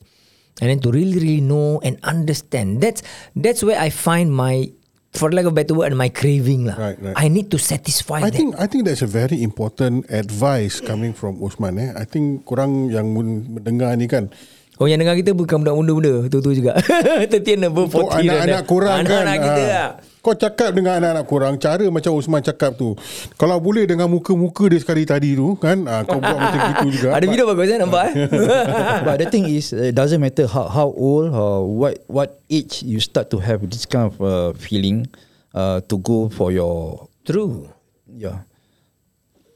And 0.60 0.68
then 0.68 0.84
to 0.84 0.90
really 0.90 1.16
really 1.16 1.40
know 1.40 1.78
and 1.80 1.96
understand. 2.02 2.82
That's 2.82 3.06
that's 3.38 3.62
where 3.62 3.78
I 3.78 3.88
find 3.88 4.34
my 4.34 4.68
for 5.12 5.28
lack 5.30 5.44
of 5.44 5.52
better 5.54 5.76
word 5.76 5.92
my 5.92 6.08
craving 6.08 6.64
lah. 6.66 6.76
Right, 6.80 6.98
right. 7.00 7.16
I 7.16 7.28
need 7.28 7.52
to 7.52 7.58
satisfy 7.60 8.24
I 8.24 8.32
that. 8.32 8.36
think 8.36 8.56
I 8.56 8.66
think 8.66 8.88
that's 8.88 9.04
a 9.04 9.10
very 9.10 9.44
important 9.44 10.08
advice 10.08 10.80
coming 10.80 11.12
from 11.12 11.36
Osman 11.44 11.76
eh. 11.76 11.92
I 11.92 12.08
think 12.08 12.48
kurang 12.48 12.88
yang 12.88 13.12
mendengar 13.12 13.92
ni 14.00 14.08
kan. 14.08 14.32
Oh 14.82 14.90
yang 14.90 14.98
dengar 14.98 15.14
kita 15.14 15.30
bukan 15.30 15.62
budak 15.62 15.74
muda-muda 15.78 16.12
Tu-tu 16.26 16.50
juga 16.58 16.74
Tertian 17.30 17.62
number 17.62 17.86
40 17.86 17.94
Untuk 17.94 18.18
anak-anak 18.18 18.62
kurang 18.66 18.98
kan. 19.06 19.22
Anak-anak 19.22 19.38
kita 19.38 19.62
ah, 19.62 19.70
lah 19.70 19.88
Kau 20.22 20.34
cakap 20.34 20.70
dengan 20.74 20.98
anak-anak 20.98 21.26
kurang 21.26 21.54
cara 21.58 21.82
macam 21.90 22.14
Osman 22.14 22.46
cakap 22.46 22.78
tu. 22.78 22.94
Kalau 23.34 23.58
boleh 23.58 23.90
dengan 23.90 24.06
muka-muka 24.06 24.70
dia 24.70 24.78
sekali 24.78 25.02
tadi 25.02 25.34
tu 25.34 25.58
kan, 25.58 25.82
ah, 25.90 26.06
kau 26.06 26.22
buat 26.22 26.38
macam 26.38 26.60
gitu 26.70 26.86
juga. 26.94 27.18
Ada 27.18 27.26
video 27.26 27.42
bagus 27.42 27.66
saya 27.66 27.82
nampak 27.82 28.02
eh 28.06 28.30
But 29.10 29.18
the 29.18 29.26
thing 29.26 29.50
is, 29.50 29.74
it 29.74 29.98
doesn't 29.98 30.22
matter 30.22 30.46
how 30.46 30.70
how 30.70 30.94
old 30.94 31.34
or 31.34 31.66
what 31.66 32.06
what 32.06 32.38
age 32.46 32.86
you 32.86 33.02
start 33.02 33.34
to 33.34 33.42
have 33.42 33.66
this 33.66 33.82
kind 33.82 34.14
of 34.14 34.16
uh, 34.22 34.54
feeling 34.54 35.10
uh, 35.58 35.82
to 35.90 35.98
go 35.98 36.30
for 36.30 36.54
your 36.54 37.10
True 37.26 37.66
yeah. 38.06 38.46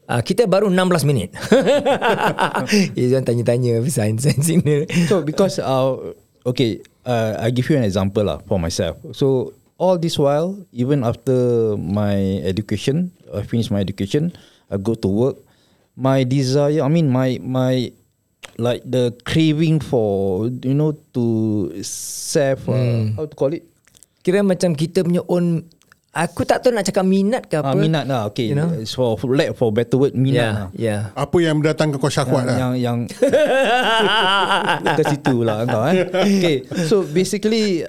Ah, 0.07 0.23
kita 0.23 0.47
baru 0.47 0.71
16 0.71 1.03
minit. 1.03 1.35
jangan 2.95 3.27
tanya-tanya 3.27 3.83
sains-sains 3.83 4.47
ini. 4.47 4.87
So 5.11 5.19
because 5.19 5.59
uh, 5.59 6.15
okay, 6.47 6.79
uh, 7.03 7.35
I 7.43 7.51
give 7.51 7.67
you 7.67 7.75
an 7.75 7.83
example 7.83 8.23
lah 8.23 8.39
for 8.47 8.55
myself. 8.55 8.95
So 9.11 9.51
all 9.75 9.99
this 9.99 10.15
while, 10.15 10.63
even 10.71 11.03
after 11.03 11.75
my 11.75 12.39
education, 12.47 13.11
I 13.35 13.43
finish 13.43 13.67
my 13.67 13.83
education, 13.83 14.31
I 14.71 14.79
go 14.79 14.95
to 14.95 15.09
work. 15.11 15.37
My 15.99 16.23
desire, 16.23 16.79
I 16.79 16.87
mean, 16.87 17.11
my 17.11 17.43
my 17.43 17.91
like 18.55 18.87
the 18.87 19.11
craving 19.27 19.83
for 19.83 20.47
you 20.47 20.71
know 20.77 20.95
to 21.19 21.25
save. 21.83 22.63
Uh, 22.63 23.11
How 23.17 23.27
to 23.27 23.35
call 23.35 23.51
it? 23.51 23.65
Kira 24.23 24.39
macam 24.39 24.71
kita 24.71 25.03
punya 25.03 25.23
own 25.27 25.67
Aku 26.11 26.47
tak 26.47 26.63
tahu 26.63 26.73
nak 26.73 26.87
cakap 26.87 27.05
minat 27.05 27.45
ke 27.45 27.61
apa. 27.61 27.71
Ah, 27.71 27.77
minat 27.77 28.07
lah. 28.09 28.25
Okay, 28.31 28.49
You 28.49 28.57
know? 28.57 28.73
It's 28.73 28.95
for 28.95 29.13
lack 29.29 29.53
for 29.53 29.69
better 29.69 29.99
word, 29.99 30.17
minat 30.17 30.33
Yeah, 30.33 30.51
lah. 30.51 30.67
yeah. 30.73 31.01
Apa 31.13 31.37
yang 31.37 31.61
mendatangkan 31.61 31.99
kau 31.99 32.09
syahwat 32.09 32.47
lah. 32.47 32.57
yang 32.57 32.73
yang 32.73 32.97
ke 34.97 35.03
situ 35.05 35.45
lah 35.45 35.67
kau 35.67 35.81
eh. 35.87 36.09
Okay, 36.09 36.57
so 36.89 37.05
basically 37.05 37.85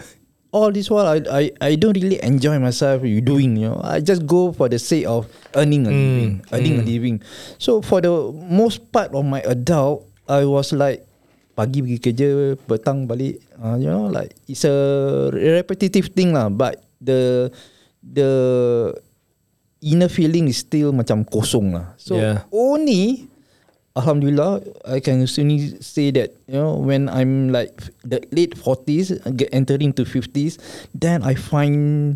all 0.51 0.69
this 0.69 0.89
while 0.89 1.09
I 1.09 1.21
I 1.29 1.43
I 1.61 1.71
don't 1.77 1.97
really 1.97 2.21
enjoy 2.21 2.57
myself 2.61 3.01
you 3.05 3.21
doing 3.21 3.57
you 3.57 3.73
know. 3.73 3.81
I 3.81 4.01
just 4.01 4.25
go 4.25 4.53
for 4.53 4.69
the 4.69 4.81
sake 4.81 5.09
of 5.09 5.25
earning 5.57 5.89
a 5.89 5.93
living, 5.93 6.33
earning 6.53 6.75
a 6.81 6.85
living. 6.85 7.17
So 7.57 7.81
for 7.81 8.01
the 8.01 8.13
most 8.35 8.93
part 8.93 9.13
of 9.13 9.25
my 9.25 9.41
adult, 9.45 10.05
I 10.29 10.45
was 10.45 10.73
like 10.73 11.05
pagi 11.57 11.81
pergi 11.81 11.99
kerja, 12.01 12.29
petang 12.61 13.09
balik. 13.09 13.41
Uh, 13.57 13.81
you 13.81 13.89
know, 13.89 14.07
like 14.09 14.37
it's 14.45 14.69
a 14.69 14.77
repetitive 15.33 16.13
thing 16.13 16.37
lah. 16.37 16.49
But 16.49 16.81
the 17.01 17.49
the 18.03 18.31
inner 19.81 20.09
feeling 20.11 20.49
is 20.49 20.59
still 20.63 20.91
macam 20.93 21.23
kosong 21.27 21.75
lah. 21.75 21.95
So 21.99 22.19
Yeah. 22.19 22.43
only 22.51 23.27
Alhamdulillah, 23.99 24.63
I 24.87 25.03
can 25.03 25.27
only 25.27 25.75
say 25.83 26.15
that 26.15 26.31
you 26.47 26.55
know 26.55 26.79
when 26.79 27.11
I'm 27.11 27.51
like 27.51 27.75
the 28.07 28.23
late 28.31 28.55
forties, 28.55 29.11
get 29.35 29.51
entering 29.51 29.91
to 29.99 30.07
fifties, 30.07 30.55
then 30.95 31.27
I 31.27 31.35
find 31.35 32.15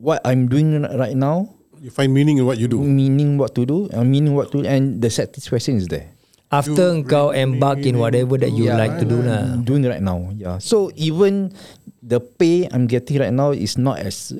what 0.00 0.24
I'm 0.24 0.48
doing 0.48 0.88
right 0.96 1.12
now, 1.12 1.52
You 1.84 1.92
find 1.92 2.16
meaning 2.16 2.40
in 2.40 2.48
what 2.48 2.56
you 2.56 2.64
do. 2.64 2.80
meaning 2.80 3.36
what 3.36 3.52
to 3.60 3.68
do, 3.68 3.92
uh, 3.92 4.08
meaning 4.08 4.32
what 4.32 4.48
to, 4.56 4.64
and 4.64 5.04
the 5.04 5.12
satisfaction 5.12 5.76
is 5.76 5.92
there. 5.92 6.08
After 6.48 6.96
kau 7.04 7.28
embark 7.36 7.84
in 7.84 8.00
whatever 8.00 8.40
that 8.40 8.56
you 8.56 8.72
Yeah. 8.72 8.80
like 8.80 8.96
to 9.00 9.06
do 9.08 9.20
lah. 9.20 9.60
Doing 9.60 9.84
right 9.84 10.00
now. 10.00 10.32
Yeah. 10.32 10.56
So 10.64 10.88
even 10.96 11.52
the 12.02 12.18
pay 12.20 12.68
I'm 12.70 12.90
getting 12.90 13.22
right 13.22 13.32
now 13.32 13.54
is 13.54 13.78
not 13.78 14.02
as 14.02 14.34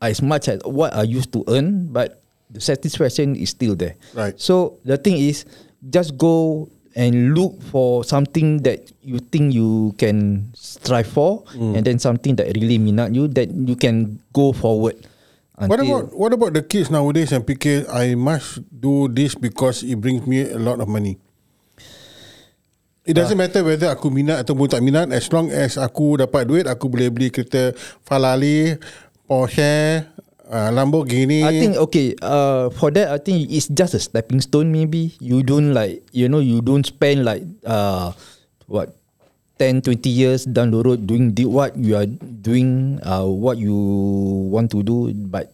as 0.00 0.24
much 0.24 0.48
as 0.48 0.60
what 0.64 0.96
I 0.96 1.04
used 1.04 1.32
to 1.36 1.44
earn, 1.48 1.92
but 1.92 2.20
the 2.50 2.60
satisfaction 2.60 3.36
is 3.36 3.50
still 3.52 3.76
there. 3.76 3.96
Right. 4.16 4.34
So 4.40 4.80
the 4.84 4.96
thing 4.96 5.16
is, 5.20 5.44
just 5.84 6.16
go 6.16 6.68
and 6.96 7.36
look 7.36 7.60
for 7.68 8.04
something 8.04 8.64
that 8.64 8.88
you 9.04 9.20
think 9.20 9.52
you 9.52 9.94
can 10.00 10.48
strive 10.56 11.06
for, 11.06 11.44
and 11.52 11.84
then 11.84 12.00
something 12.00 12.36
that 12.40 12.48
really 12.56 12.80
minat 12.80 13.12
you 13.12 13.28
that 13.36 13.52
you 13.52 13.76
can 13.76 14.18
go 14.32 14.52
forward. 14.52 14.96
What 15.56 15.80
about 15.80 16.12
what 16.12 16.32
about 16.36 16.52
the 16.52 16.60
kids 16.60 16.92
nowadays 16.92 17.32
yang 17.32 17.40
fikir 17.40 17.88
I 17.88 18.12
must 18.12 18.60
do 18.68 19.08
this 19.08 19.32
because 19.32 19.80
it 19.80 19.96
brings 19.96 20.28
me 20.28 20.44
a 20.44 20.60
lot 20.60 20.84
of 20.84 20.88
money. 20.88 21.16
It 23.06 23.14
doesn't 23.14 23.38
matter 23.38 23.62
whether 23.62 23.86
aku 23.86 24.10
minat 24.10 24.42
ataupun 24.42 24.66
tak 24.66 24.82
minat 24.82 25.06
as 25.14 25.30
long 25.30 25.46
as 25.54 25.78
aku 25.78 26.18
dapat 26.18 26.42
duit 26.42 26.66
aku 26.66 26.90
boleh 26.90 27.06
beli 27.06 27.30
kereta 27.30 27.70
Ferrari, 28.02 28.74
Porsche, 29.30 30.02
uh, 30.50 30.70
Lamborghini. 30.74 31.46
I 31.46 31.54
think 31.54 31.78
okay. 31.78 32.18
Uh, 32.18 32.66
for 32.74 32.90
that, 32.90 33.14
I 33.14 33.22
think 33.22 33.46
it's 33.46 33.70
just 33.70 33.94
a 33.94 34.02
stepping 34.02 34.42
stone. 34.42 34.74
Maybe 34.74 35.14
you 35.22 35.46
don't 35.46 35.70
like 35.70 36.02
you 36.10 36.26
know 36.26 36.42
you 36.42 36.58
don't 36.58 36.82
spend 36.82 37.22
like 37.22 37.46
uh 37.62 38.10
what 38.66 38.90
10, 39.62 39.80
20 39.86 40.10
years 40.10 40.44
down 40.44 40.70
the 40.70 40.82
road 40.82 41.06
doing 41.06 41.32
the, 41.32 41.46
what 41.46 41.72
you 41.78 41.96
are 41.96 42.04
doing, 42.42 43.00
uh, 43.00 43.24
what 43.24 43.56
you 43.56 43.72
want 44.52 44.68
to 44.70 44.82
do, 44.82 45.14
but 45.14 45.48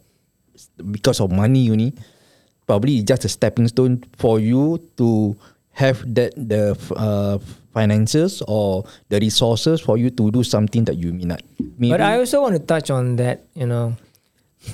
because 0.91 1.21
of 1.21 1.31
money, 1.31 1.61
you 1.61 1.77
need 1.77 1.95
probably 2.67 2.99
it's 2.99 3.07
just 3.07 3.25
a 3.25 3.29
stepping 3.29 3.69
stone 3.69 4.03
for 4.19 4.41
you 4.41 4.81
to 4.97 5.37
have 5.73 6.05
that 6.15 6.37
the 6.37 6.77
uh, 6.97 7.41
finances 7.73 8.45
or 8.45 8.85
the 9.09 9.19
resources 9.19 9.81
for 9.81 9.97
you 9.97 10.13
to 10.13 10.31
do 10.31 10.45
something 10.45 10.85
that 10.85 11.01
you 11.01 11.13
minat. 11.13 11.41
Maybe 11.81 11.91
But 11.91 12.05
I 12.05 12.21
also 12.21 12.45
want 12.45 12.55
to 12.57 12.63
touch 12.63 12.93
on 12.93 13.17
that, 13.17 13.49
you 13.57 13.67
know. 13.67 13.97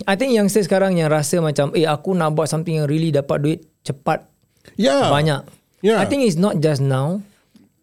I 0.05 0.21
think 0.21 0.37
youngsters 0.37 0.69
sekarang 0.69 1.01
yang 1.01 1.09
rasa 1.09 1.41
macam, 1.41 1.73
eh 1.73 1.89
aku 1.89 2.13
nak 2.13 2.37
buat 2.37 2.51
something 2.51 2.85
yang 2.85 2.89
really 2.91 3.09
dapat 3.09 3.39
duit 3.41 3.59
cepat, 3.87 4.29
yeah. 4.77 5.09
banyak. 5.09 5.49
Yeah. 5.81 6.03
I 6.03 6.05
think 6.05 6.29
it's 6.29 6.37
not 6.37 6.61
just 6.61 6.85
now. 6.85 7.25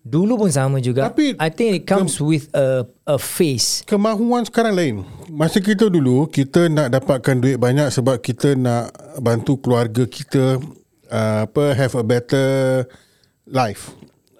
Dulu 0.06 0.38
pun 0.38 0.54
sama 0.54 0.78
juga. 0.78 1.10
Tapi- 1.10 1.34
I 1.41 1.49
think 1.49 1.82
it 1.82 1.84
comes 1.89 2.21
with 2.21 2.45
a 2.54 2.86
a 3.10 3.17
phase. 3.17 3.82
Kemahuan 3.89 4.45
sekarang 4.45 4.78
lain. 4.78 4.95
Masa 5.34 5.58
kita 5.58 5.89
dulu, 5.89 6.30
kita 6.30 6.69
nak 6.69 6.93
dapatkan 6.93 7.41
duit 7.41 7.58
banyak 7.58 7.89
sebab 7.89 8.21
kita 8.21 8.54
nak 8.54 8.93
bantu 9.17 9.58
keluarga 9.58 10.06
kita 10.06 10.62
uh, 11.10 11.49
apa 11.49 11.73
have 11.73 11.97
a 11.97 12.06
better 12.06 12.86
life. 13.49 13.93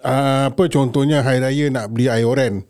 Uh, 0.06 0.52
apa 0.52 0.70
contohnya 0.70 1.22
hari 1.22 1.42
raya 1.42 1.66
nak 1.72 1.90
beli 1.90 2.06
ayoran. 2.06 2.62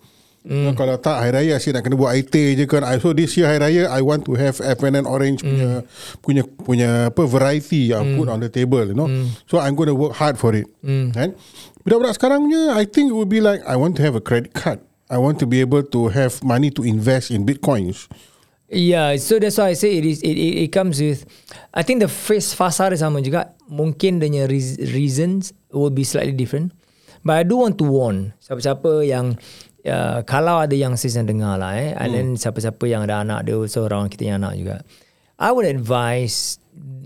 Mm. 0.46 0.79
Kalau 0.79 0.94
tak 1.03 1.27
hari 1.27 1.35
raya 1.35 1.59
asyik 1.59 1.75
nak 1.75 1.83
kena 1.83 1.99
buat 1.99 2.14
IT 2.14 2.33
je 2.33 2.64
kan. 2.70 2.87
So 3.03 3.11
this 3.11 3.35
year 3.35 3.51
hari 3.51 3.61
raya 3.61 3.83
I 3.90 4.01
want 4.01 4.22
to 4.31 4.38
have 4.38 4.62
FNN 4.62 5.05
Orange 5.05 5.42
punya 5.42 5.83
punya 6.22 6.42
punya 6.46 6.90
apa 7.11 7.27
variety 7.27 7.90
yang 7.90 8.14
put 8.14 8.31
on 8.31 8.38
the 8.38 8.49
table 8.49 8.87
you 8.87 8.94
know. 8.94 9.11
So 9.51 9.59
I'm 9.59 9.75
going 9.75 9.90
to 9.90 9.99
work 9.99 10.14
hard 10.14 10.38
for 10.38 10.55
it. 10.55 10.70
Kan? 10.87 11.35
Budak-budak 11.83 12.14
sekarang 12.14 12.46
punya 12.46 12.79
I 12.79 12.87
think 12.87 13.11
it 13.11 13.16
would 13.18 13.29
be 13.29 13.42
like 13.42 13.59
I 13.66 13.75
want 13.75 13.99
to 13.99 14.07
have 14.07 14.14
a 14.14 14.22
credit 14.22 14.55
card. 14.55 14.79
I 15.11 15.18
want 15.18 15.42
to 15.42 15.46
be 15.51 15.59
able 15.62 15.83
to 15.83 16.14
have 16.14 16.42
money 16.46 16.70
to 16.75 16.87
invest 16.87 17.35
in 17.35 17.42
bitcoins. 17.42 18.07
Yeah, 18.66 19.14
so 19.22 19.38
that's 19.38 19.59
why 19.62 19.70
I 19.70 19.79
say 19.79 19.94
it 19.94 20.05
is 20.05 20.18
it, 20.26 20.35
it, 20.35 20.55
it 20.66 20.70
comes 20.74 20.98
with 20.98 21.22
I 21.70 21.87
think 21.87 22.02
the 22.02 22.11
face 22.11 22.50
fasa 22.50 22.90
dia 22.90 22.98
sama 22.98 23.22
juga. 23.22 23.55
Mungkin 23.70 24.18
dia 24.18 24.50
reas- 24.50 24.83
reasons 24.90 25.55
will 25.70 25.94
be 25.94 26.02
slightly 26.02 26.35
different. 26.35 26.74
But 27.22 27.38
I 27.38 27.44
do 27.46 27.62
want 27.62 27.79
to 27.79 27.87
warn 27.87 28.35
siapa-siapa 28.42 29.07
yang 29.07 29.38
uh, 29.87 30.22
kalau 30.26 30.62
ada 30.62 30.74
yang 30.74 30.98
sis 30.98 31.14
yang 31.14 31.31
dengar 31.31 31.59
lah 31.59 31.79
eh 31.79 31.94
and 31.94 32.11
then 32.14 32.26
siapa-siapa 32.35 32.83
yang 32.90 33.07
ada 33.07 33.22
anak 33.22 33.46
dia 33.46 33.55
also 33.55 33.87
orang 33.87 34.11
kita 34.11 34.35
yang 34.35 34.42
anak 34.42 34.59
juga. 34.59 34.76
I 35.38 35.55
would 35.55 35.66
advise 35.66 36.59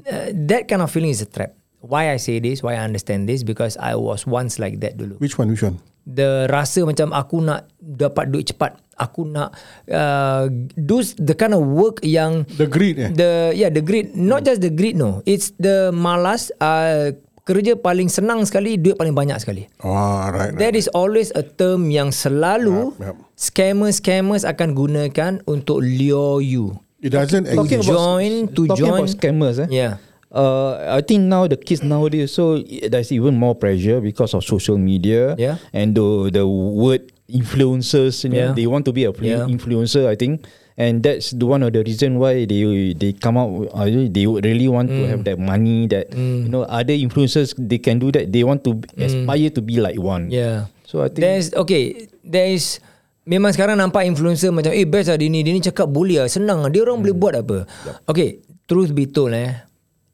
uh, 0.08 0.32
that 0.48 0.64
kind 0.64 0.80
of 0.80 0.88
feeling 0.88 1.12
is 1.12 1.20
a 1.20 1.28
trap. 1.28 1.56
Why 1.80 2.12
I 2.12 2.20
say 2.20 2.40
this, 2.40 2.60
why 2.60 2.76
I 2.76 2.84
understand 2.84 3.28
this 3.28 3.40
because 3.44 3.80
I 3.80 3.96
was 3.96 4.28
once 4.28 4.60
like 4.60 4.84
that 4.84 5.00
dulu 5.00 5.16
Which 5.16 5.40
one? 5.40 5.48
Which 5.52 5.64
one? 5.64 5.80
The 6.04 6.46
rasa 6.46 6.82
macam 6.82 7.10
aku 7.10 7.38
nak 7.38 7.68
dapat 7.76 8.28
duit 8.28 8.46
cepat 8.46 8.76
aku 8.94 9.24
nak 9.24 9.56
uh, 9.86 10.44
do 10.74 10.98
the 11.16 11.32
kind 11.32 11.50
of 11.50 11.64
work 11.64 12.00
yang 12.02 12.44
The 12.52 12.64
greed. 12.64 12.96
Eh? 12.98 13.10
the 13.10 13.30
yeah 13.52 13.68
the 13.68 13.80
greed 13.80 14.12
not 14.12 14.42
just 14.42 14.60
the 14.60 14.68
greed 14.68 14.94
no 14.94 15.24
it's 15.24 15.56
the 15.56 15.88
malas 15.90 16.52
uh, 16.58 17.12
kerja 17.42 17.74
paling 17.74 18.06
senang 18.06 18.44
sekali 18.44 18.76
duit 18.76 18.94
paling 18.94 19.10
banyak 19.10 19.34
sekali 19.36 19.66
Oh, 19.80 19.90
right. 20.24 20.52
right. 20.52 20.54
That 20.54 20.72
is 20.72 20.86
always 20.90 21.32
a 21.32 21.42
term 21.42 21.88
yang 21.88 22.12
selalu 22.12 22.92
Yup, 22.92 23.00
yup. 23.02 23.16
scammers-scammers 23.34 24.44
akan 24.44 24.68
gunakan 24.72 25.32
untuk 25.44 25.80
lure 25.80 26.38
you. 26.38 26.76
It 27.00 27.10
doesn't 27.10 27.48
Talking 27.48 27.80
exist. 27.80 27.88
about- 27.88 28.20
Join 28.20 28.32
to 28.52 28.62
talking 28.66 28.76
join. 28.78 29.00
about 29.00 29.08
scammers, 29.10 29.56
eh? 29.58 29.68
Yeah. 29.72 29.96
Uh, 30.30 30.78
I 30.94 31.02
think 31.02 31.26
now 31.26 31.50
the 31.50 31.58
kids 31.58 31.82
nowadays, 31.82 32.30
so 32.30 32.62
there's 32.62 33.10
even 33.10 33.34
more 33.34 33.58
pressure 33.58 33.98
because 33.98 34.30
of 34.30 34.46
social 34.46 34.78
media 34.78 35.34
Yeah. 35.34 35.58
and 35.74 35.90
the 35.98 36.30
the 36.30 36.46
word 36.46 37.10
influencers. 37.26 38.22
You 38.22 38.30
know, 38.30 38.38
Yeah. 38.38 38.52
they 38.54 38.70
want 38.70 38.86
to 38.86 38.94
be 38.94 39.10
a 39.10 39.12
Yeah. 39.18 39.50
influencer. 39.50 40.06
I 40.06 40.14
think, 40.14 40.46
and 40.78 41.02
that's 41.02 41.34
the 41.34 41.50
one 41.50 41.66
of 41.66 41.74
the 41.74 41.82
reason 41.82 42.22
why 42.22 42.46
they 42.46 42.94
they 42.94 43.10
come 43.10 43.34
out. 43.42 43.74
Uh, 43.74 43.90
they 43.90 44.22
really 44.30 44.70
want 44.70 44.86
to 44.94 45.02
have 45.10 45.26
that 45.26 45.42
money. 45.42 45.90
That 45.90 46.14
you 46.14 46.46
know, 46.46 46.62
other 46.62 46.94
influencers 46.94 47.58
they 47.58 47.82
can 47.82 47.98
do 47.98 48.14
that. 48.14 48.30
They 48.30 48.46
want 48.46 48.62
to 48.70 48.78
aspire 49.02 49.50
to 49.50 49.60
be 49.60 49.82
like 49.82 49.98
one. 49.98 50.30
Yeah. 50.30 50.70
So 50.86 51.02
I 51.02 51.10
think 51.10 51.26
There's 51.26 51.50
okay, 51.58 52.06
there 52.22 52.54
is 52.54 52.78
memang 53.26 53.50
sekarang 53.50 53.78
nampak 53.82 54.06
influencer 54.06 54.54
macam 54.54 54.70
eh 54.70 54.86
best 54.86 55.10
lah 55.10 55.18
dia 55.18 55.26
ni, 55.26 55.42
dia 55.42 55.54
ni 55.54 55.62
cakap 55.62 55.90
boleh 55.90 56.22
lah, 56.22 56.30
senang 56.30 56.62
lah. 56.62 56.70
Dia 56.70 56.82
orang 56.86 57.02
boleh 57.02 57.14
buat 57.14 57.34
apa. 57.34 57.66
Okay, 58.06 58.42
truth 58.66 58.90
be 58.90 59.06
told 59.06 59.34
eh, 59.34 59.54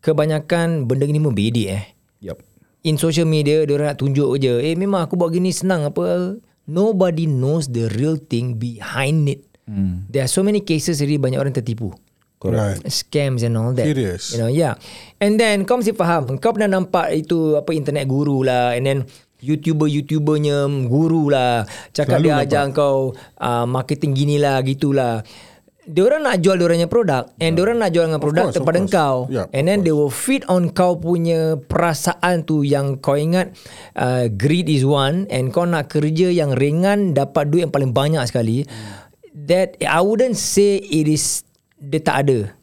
kebanyakan 0.07 0.87
benda 0.87 1.11
ni 1.11 1.19
pun 1.19 1.35
bedek 1.35 1.69
eh. 1.75 1.85
Yep. 2.23 2.39
In 2.87 2.95
social 3.03 3.27
media 3.27 3.67
dia 3.67 3.75
orang 3.75 3.91
nak 3.91 3.99
tunjuk 3.99 4.39
je, 4.39 4.63
eh 4.63 4.79
memang 4.79 5.11
aku 5.11 5.19
buat 5.19 5.35
gini 5.35 5.51
senang 5.51 5.83
apa. 5.83 6.39
Nobody 6.71 7.27
knows 7.27 7.71
the 7.71 7.91
real 7.99 8.15
thing 8.15 8.59
behind 8.59 9.27
it. 9.27 9.43
Hmm. 9.67 10.07
There 10.07 10.23
are 10.23 10.31
so 10.31 10.47
many 10.47 10.63
cases 10.63 11.03
really 11.03 11.19
banyak 11.19 11.39
orang 11.43 11.55
tertipu. 11.55 11.91
Right. 12.47 12.79
scams 12.87 13.43
and 13.43 13.59
all 13.59 13.75
that. 13.75 13.83
Serious? 13.83 14.31
You 14.31 14.39
know, 14.39 14.47
yeah. 14.47 14.79
And 15.19 15.35
then 15.35 15.67
kau 15.67 15.83
mesti 15.83 15.91
faham, 15.99 16.39
kau 16.39 16.55
pernah 16.55 16.79
nampak 16.79 17.11
itu 17.11 17.59
apa 17.59 17.75
internet 17.75 18.07
guru 18.07 18.47
lah 18.47 18.79
and 18.79 18.87
then 18.87 18.99
YouTuber-YouTubernya 19.43 20.87
guru 20.87 21.29
lah. 21.29 21.67
Cakap 21.91 22.23
Selalu 22.23 22.27
dia 22.27 22.33
nampak. 22.33 22.47
ajar 22.47 22.65
kau 22.71 22.97
uh, 23.43 23.67
marketing 23.67 24.13
gini 24.15 24.37
lah, 24.39 24.63
gitulah. 24.63 25.27
Dia 25.87 26.03
orang 26.03 26.27
nak 26.27 26.43
jual 26.43 26.59
dia 26.59 26.67
orangnya 26.67 26.91
produk 26.91 27.31
and 27.39 27.55
dia 27.55 27.63
orang 27.63 27.79
nak 27.79 27.91
jual 27.95 28.11
dengan 28.11 28.19
produk 28.19 28.47
course, 28.51 28.59
kepada 28.59 28.79
course. 28.83 28.91
kau. 28.91 29.17
Yup, 29.31 29.47
and 29.55 29.65
then 29.71 29.87
they 29.87 29.95
will 29.95 30.11
feed 30.11 30.43
on 30.51 30.75
kau 30.75 30.99
punya 30.99 31.55
perasaan 31.71 32.43
tu 32.43 32.67
yang 32.67 32.99
kau 32.99 33.15
ingat 33.15 33.55
uh, 33.95 34.27
greed 34.27 34.67
is 34.67 34.83
one 34.83 35.31
and 35.31 35.55
kau 35.55 35.63
nak 35.63 35.87
kerja 35.87 36.35
yang 36.35 36.59
ringan 36.59 37.15
dapat 37.15 37.47
duit 37.55 37.71
yang 37.71 37.75
paling 37.75 37.95
banyak 37.95 38.27
sekali. 38.27 38.67
That 39.47 39.79
I 39.79 40.03
wouldn't 40.03 40.35
say 40.35 40.83
it 40.83 41.07
is 41.07 41.47
dia 41.79 42.03
tak 42.03 42.27
ada. 42.27 42.56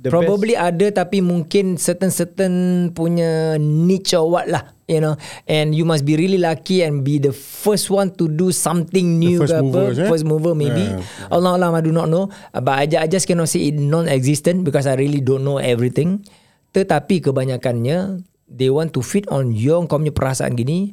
The 0.00 0.08
Probably 0.08 0.56
ada 0.56 0.88
tapi 0.88 1.20
mungkin 1.20 1.76
certain-certain 1.76 2.88
punya 2.96 3.60
niche 3.60 4.16
or 4.16 4.32
what 4.32 4.48
lah. 4.48 4.72
You 4.90 4.98
know 4.98 5.14
And 5.46 5.70
you 5.70 5.86
must 5.86 6.02
be 6.02 6.18
really 6.18 6.40
lucky 6.42 6.82
And 6.82 7.06
be 7.06 7.22
the 7.22 7.30
first 7.30 7.94
one 7.94 8.10
To 8.18 8.26
do 8.26 8.50
something 8.50 9.22
new 9.22 9.38
first 9.38 9.54
ke 9.54 9.62
apa. 9.62 9.62
movers, 9.62 9.96
eh? 10.02 10.08
First 10.10 10.26
mover 10.26 10.58
maybe 10.58 10.82
Yeah. 10.82 11.30
Allah 11.30 11.54
Allah 11.54 11.70
I 11.78 11.84
do 11.84 11.94
not 11.94 12.10
know 12.10 12.26
But 12.50 12.74
I, 12.74 12.90
I 12.98 13.06
just 13.06 13.30
cannot 13.30 13.46
say 13.46 13.70
it 13.70 13.78
non-existent 13.78 14.66
Because 14.66 14.90
I 14.90 14.98
really 14.98 15.22
don't 15.22 15.46
know 15.46 15.62
everything 15.62 16.26
Tetapi 16.74 17.22
kebanyakannya 17.22 18.26
They 18.50 18.66
want 18.66 18.90
to 18.98 19.04
fit 19.06 19.30
on 19.30 19.54
your 19.54 19.86
Kau 19.86 20.02
punya 20.02 20.10
perasaan 20.10 20.58
gini 20.58 20.90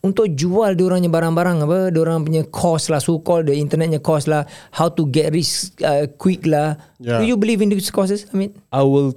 untuk 0.00 0.32
jual 0.32 0.72
diorangnya 0.72 1.12
barang-barang 1.12 1.68
apa 1.68 1.78
diorang 1.92 2.24
punya 2.24 2.40
course 2.48 2.88
lah 2.88 2.96
so 2.98 3.20
called 3.20 3.44
the 3.44 3.56
internetnya 3.56 4.00
course 4.00 4.24
lah 4.24 4.48
how 4.72 4.88
to 4.88 5.04
get 5.08 5.28
rich 5.32 5.68
uh, 5.84 6.08
quick 6.16 6.48
lah 6.48 6.76
Yeah. 7.00 7.20
do 7.20 7.24
you 7.24 7.36
believe 7.40 7.64
in 7.64 7.72
these 7.72 7.88
courses 7.88 8.28
I 8.28 8.36
mean 8.36 8.52
I 8.68 8.84
will 8.84 9.16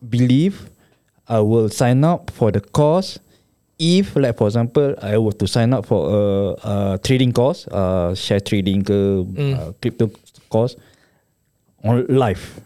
believe 0.00 0.72
I 1.28 1.44
will 1.44 1.68
sign 1.68 2.00
up 2.04 2.32
for 2.32 2.48
the 2.48 2.64
course 2.64 3.20
if 3.76 4.16
like 4.16 4.36
for 4.40 4.48
example 4.48 4.96
I 5.00 5.16
were 5.20 5.36
to 5.36 5.44
sign 5.48 5.72
up 5.76 5.84
for 5.84 6.00
a, 6.08 6.22
a 6.64 6.74
trading 7.00 7.32
course 7.32 7.68
uh, 7.68 8.12
share 8.16 8.40
trading 8.40 8.84
ke 8.84 9.24
Hmm. 9.24 9.52
uh, 9.56 9.70
crypto 9.80 10.08
course 10.48 10.76
on 11.84 12.04
live 12.08 12.60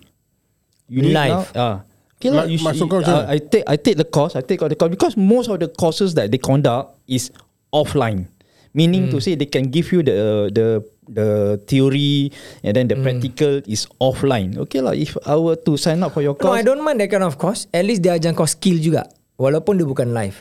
you 0.87 1.03
need 1.03 1.15
Live? 1.15 1.51
now, 1.55 1.59
ah 1.59 1.75
okay 2.19 2.31
lah, 2.31 2.47
Like, 2.47 2.51
you 2.55 2.59
kau 2.63 2.99
macam 3.03 3.15
uh, 3.15 3.25
I 3.31 3.39
take 3.39 3.65
I 3.67 3.77
take 3.79 3.99
the 3.99 4.07
course 4.07 4.35
I 4.39 4.43
take 4.43 4.63
all 4.63 4.71
the 4.71 4.79
course 4.79 4.91
because 4.91 5.15
most 5.19 5.51
of 5.51 5.59
the 5.59 5.67
courses 5.71 6.15
that 6.15 6.31
they 6.31 6.39
conduct 6.39 6.95
is 7.07 7.31
offline 7.75 8.31
meaning 8.71 9.11
Hmm. 9.11 9.13
to 9.13 9.19
say 9.19 9.35
they 9.35 9.51
can 9.51 9.67
give 9.69 9.91
you 9.91 10.03
the 10.03 10.15
the 10.51 10.67
the 11.05 11.29
theory 11.67 12.31
and 12.63 12.75
then 12.75 12.87
the 12.87 12.95
Hmm. 12.95 13.05
practical 13.05 13.59
is 13.67 13.85
offline 13.99 14.55
okay 14.57 14.79
lah 14.79 14.95
if 14.95 15.19
I 15.27 15.35
were 15.37 15.59
to 15.59 15.75
sign 15.77 16.01
up 16.01 16.15
for 16.15 16.23
your 16.23 16.39
no 16.39 16.41
course 16.41 16.57
I 16.57 16.63
don't 16.63 16.81
mind 16.81 17.03
that 17.03 17.11
kind 17.11 17.27
of 17.27 17.35
course 17.37 17.67
at 17.71 17.83
least 17.83 18.01
dia 18.01 18.15
ajar 18.15 18.33
kau 18.33 18.47
skill 18.47 18.79
juga 18.79 19.11
walaupun 19.37 19.77
dia 19.77 19.85
bukan 19.85 20.15
live 20.15 20.39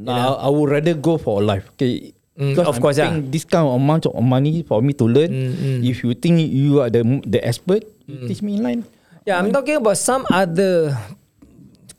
Nah, 0.00 0.40
I 0.40 0.48
would 0.48 0.72
rather 0.72 0.96
go 0.96 1.20
for 1.20 1.44
life. 1.44 1.68
Okay. 1.76 2.16
Mm, 2.32 2.56
Because 2.56 2.72
of 2.72 2.76
I'm 2.76 2.80
course, 2.80 2.96
yeah. 2.96 3.12
paying 3.12 3.28
this 3.28 3.44
kind 3.44 3.68
of 3.68 3.76
amount 3.76 4.08
of 4.08 4.16
money 4.16 4.64
for 4.64 4.80
me 4.80 4.96
to 4.96 5.04
learn. 5.04 5.28
Mm, 5.28 5.84
If 5.84 6.00
you 6.00 6.16
think 6.16 6.40
you 6.40 6.80
are 6.80 6.88
the 6.88 7.04
the 7.20 7.36
expert, 7.44 7.84
you 8.08 8.24
teach 8.24 8.40
me 8.40 8.56
in 8.56 8.64
line. 8.64 8.82
Yeah, 9.28 9.36
I'm 9.36 9.52
talking 9.52 9.76
about 9.76 10.00
some 10.00 10.24
other 10.32 10.96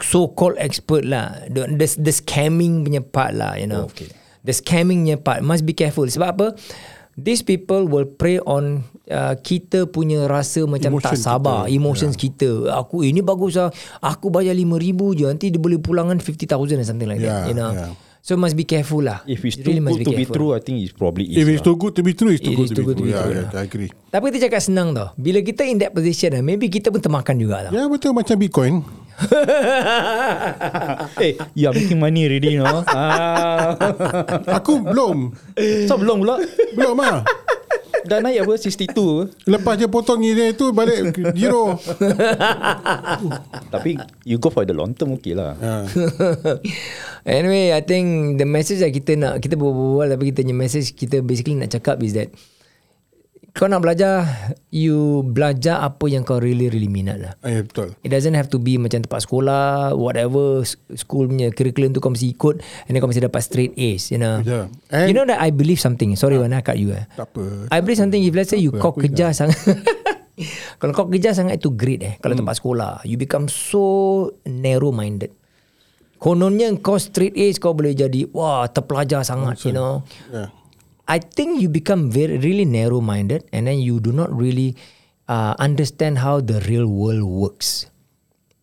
so-called 0.01 0.57
expert 0.57 1.05
lah. 1.05 1.45
The, 1.45 1.69
the, 1.69 1.85
the 2.01 2.09
scamming 2.09 2.81
punya 2.81 3.05
part 3.05 3.37
lah, 3.37 3.53
you 3.53 3.69
know. 3.69 3.85
Okay. 3.93 4.09
The 4.41 4.51
scamming 4.51 5.05
punya 5.05 5.17
part. 5.17 5.41
Must 5.41 5.61
be 5.61 5.71
careful. 5.71 6.05
Sebab 6.05 6.29
apa? 6.33 6.47
These 7.13 7.43
people 7.43 7.85
will 7.85 8.07
prey 8.07 8.39
on 8.39 8.81
uh, 9.05 9.35
kita 9.35 9.85
punya 9.85 10.25
rasa 10.25 10.63
macam 10.63 10.95
Emotion 10.97 11.11
tak 11.11 11.19
sabar. 11.19 11.67
kita. 11.67 11.75
Emotions 11.75 12.15
kita. 12.15 12.49
Aku 12.73 13.03
ini 13.03 13.19
bagus 13.19 13.59
lah. 13.59 13.69
Aku 13.99 14.31
bayar 14.31 14.55
RM5,000 14.55 14.99
je. 15.13 15.25
Nanti 15.27 15.45
dia 15.51 15.59
boleh 15.59 15.77
pulangan 15.77 16.17
50,000 16.17 16.81
or 16.81 16.87
something 16.87 17.05
like 17.05 17.19
Yeah, 17.19 17.45
that. 17.45 17.51
You 17.51 17.55
know. 17.55 17.71
yeah. 17.71 17.91
So 18.21 18.37
must 18.37 18.53
be 18.53 18.63
careful 18.63 19.01
lah. 19.01 19.25
If 19.25 19.41
it's 19.41 19.57
You 19.57 19.65
too 19.65 19.81
must 19.81 19.97
good 19.97 20.05
to 20.05 20.11
be 20.13 20.29
careful. 20.29 20.35
true, 20.37 20.51
I 20.53 20.61
think 20.61 20.77
it's 20.79 20.93
probably 20.93 21.25
is. 21.25 21.41
If 21.41 21.45
it's 21.49 21.65
lah. 21.65 21.73
too 21.73 21.75
good 21.75 21.93
to 21.97 22.03
be 22.05 22.13
true, 22.13 22.29
it's 22.29 22.37
too 22.39 22.53
It 22.53 22.57
good 22.61 22.69
to 22.69 22.75
be 22.77 22.77
too 22.77 22.85
good 22.85 22.97
to 22.97 23.01
true. 23.01 23.09
be 23.09 23.17
Yeah, 23.17 23.25
true, 23.25 23.33
yeah, 23.49 23.57
I 23.57 23.65
agree. 23.65 23.89
Tapi 24.07 24.23
kita 24.29 24.37
cakap 24.45 24.61
senang 24.61 24.93
tau. 24.93 25.09
Bila 25.17 25.41
kita 25.41 25.65
in 25.65 25.81
that 25.81 25.89
position, 25.89 26.37
eh, 26.37 26.43
maybe 26.45 26.69
kita 26.69 26.93
pun 26.93 27.01
termakan 27.01 27.35
juga 27.35 27.65
tau. 27.65 27.71
Ya 27.73 27.89
betul 27.89 28.13
macam 28.13 28.37
Bitcoin. 28.37 28.85
hey, 31.17 31.37
you 31.57 31.65
are 31.65 31.73
making 31.73 31.97
money 31.97 32.25
already, 32.25 32.57
no? 32.57 32.85
ah. 32.89 33.73
Aku 34.61 34.81
belum. 34.81 35.33
so 35.85 35.97
belum 35.97 36.21
pula. 36.21 36.41
Belum 36.73 36.97
ah. 37.01 37.21
Dah 38.05 38.19
naik 38.19 38.45
apa 38.45 38.53
62 38.57 38.91
apa? 38.91 39.07
Lepas 39.45 39.73
je 39.77 39.87
potong 39.87 40.21
ini 40.21 40.53
tu 40.57 40.73
balik 40.73 41.13
zero. 41.37 41.77
Tapi 43.73 43.97
you 44.25 44.41
go 44.41 44.49
for 44.49 44.65
the 44.65 44.73
long 44.73 44.93
term 44.97 45.13
okay 45.17 45.37
lah. 45.37 45.53
Ha. 45.57 45.85
anyway, 47.37 47.73
I 47.73 47.81
think 47.85 48.37
the 48.41 48.47
message 48.47 48.81
yang 48.81 48.93
kita 48.93 49.13
nak 49.17 49.41
kita 49.41 49.57
berbual 49.57 50.09
tapi 50.09 50.33
kita 50.33 50.41
punya 50.45 50.55
message 50.57 50.93
kita 50.97 51.21
basically 51.21 51.57
nak 51.57 51.69
cakap 51.73 52.01
is 52.01 52.17
that 52.17 52.29
kau 53.51 53.67
nak 53.67 53.79
belajar 53.79 54.23
you 54.67 55.21
belajar 55.21 55.83
apa 55.83 56.07
yang 56.07 56.23
kau 56.23 56.39
really 56.39 56.67
really 56.67 56.87
minat 56.87 57.19
lah. 57.19 57.33
Ah, 57.39 57.51
Ya 57.51 57.61
betul. 57.61 57.91
It 57.99 58.09
doesn't 58.09 58.31
have 58.31 58.47
to 58.47 58.57
be 58.57 58.79
macam 58.79 59.03
tempat 59.03 59.21
sekolah 59.21 59.91
whatever 59.93 60.63
school 60.95 61.27
punya 61.27 61.51
curriculum 61.51 61.91
tu 61.91 61.99
kau 61.99 62.09
mesti 62.09 62.31
ikut 62.31 62.59
and 62.87 62.91
then 62.91 62.99
kau 62.99 63.07
mesti 63.07 63.21
dapat 63.21 63.41
straight 63.41 63.75
A's 63.75 64.07
you 64.07 64.17
know. 64.17 64.39
Yeah. 64.41 64.71
And- 64.87 65.11
you 65.11 65.15
know 65.15 65.25
that 65.25 65.37
I 65.37 65.51
believe 65.51 65.77
something. 65.77 66.15
Sorry 66.15 66.35
Wan 66.35 66.51
I 66.51 66.63
cut 66.63 66.75
you 66.75 66.91
eh. 66.91 67.03
Tak 67.11 67.27
apa. 67.29 67.67
I 67.69 67.79
believe 67.79 67.99
something 67.99 68.19
if 68.19 68.31
let's 68.31 68.49
say 68.49 68.57
you 68.57 68.71
apa, 68.71 68.81
kau 68.81 68.95
kejar 68.95 69.35
sangat 69.35 69.59
kalau 70.79 70.95
kau 70.95 71.05
kejar 71.05 71.35
sangat 71.35 71.59
itu 71.59 71.69
great 71.69 72.01
eh 72.01 72.15
kalau 72.17 72.33
tempat 72.33 72.55
sekolah 72.55 73.03
you 73.03 73.13
become 73.13 73.45
so 73.45 73.83
narrow 74.43 74.89
minded 74.89 75.29
kononnya 76.17 76.71
kau 76.79 76.97
straight 76.97 77.35
A's 77.35 77.57
kau 77.57 77.73
boleh 77.73 77.91
jadi 77.91 78.25
wah 78.31 78.65
terpelajar 78.65 79.21
sangat 79.21 79.59
you 79.65 79.73
know 79.73 80.01
Yeah. 80.31 80.49
I 81.11 81.19
think 81.19 81.59
you 81.59 81.67
become 81.67 82.07
very 82.07 82.39
really 82.39 82.63
narrow 82.63 83.03
minded 83.03 83.43
and 83.51 83.67
then 83.67 83.83
you 83.83 83.99
do 83.99 84.15
not 84.15 84.31
really 84.31 84.79
uh, 85.27 85.59
understand 85.59 86.23
how 86.23 86.39
the 86.39 86.63
real 86.63 86.87
world 86.87 87.27
works 87.27 87.91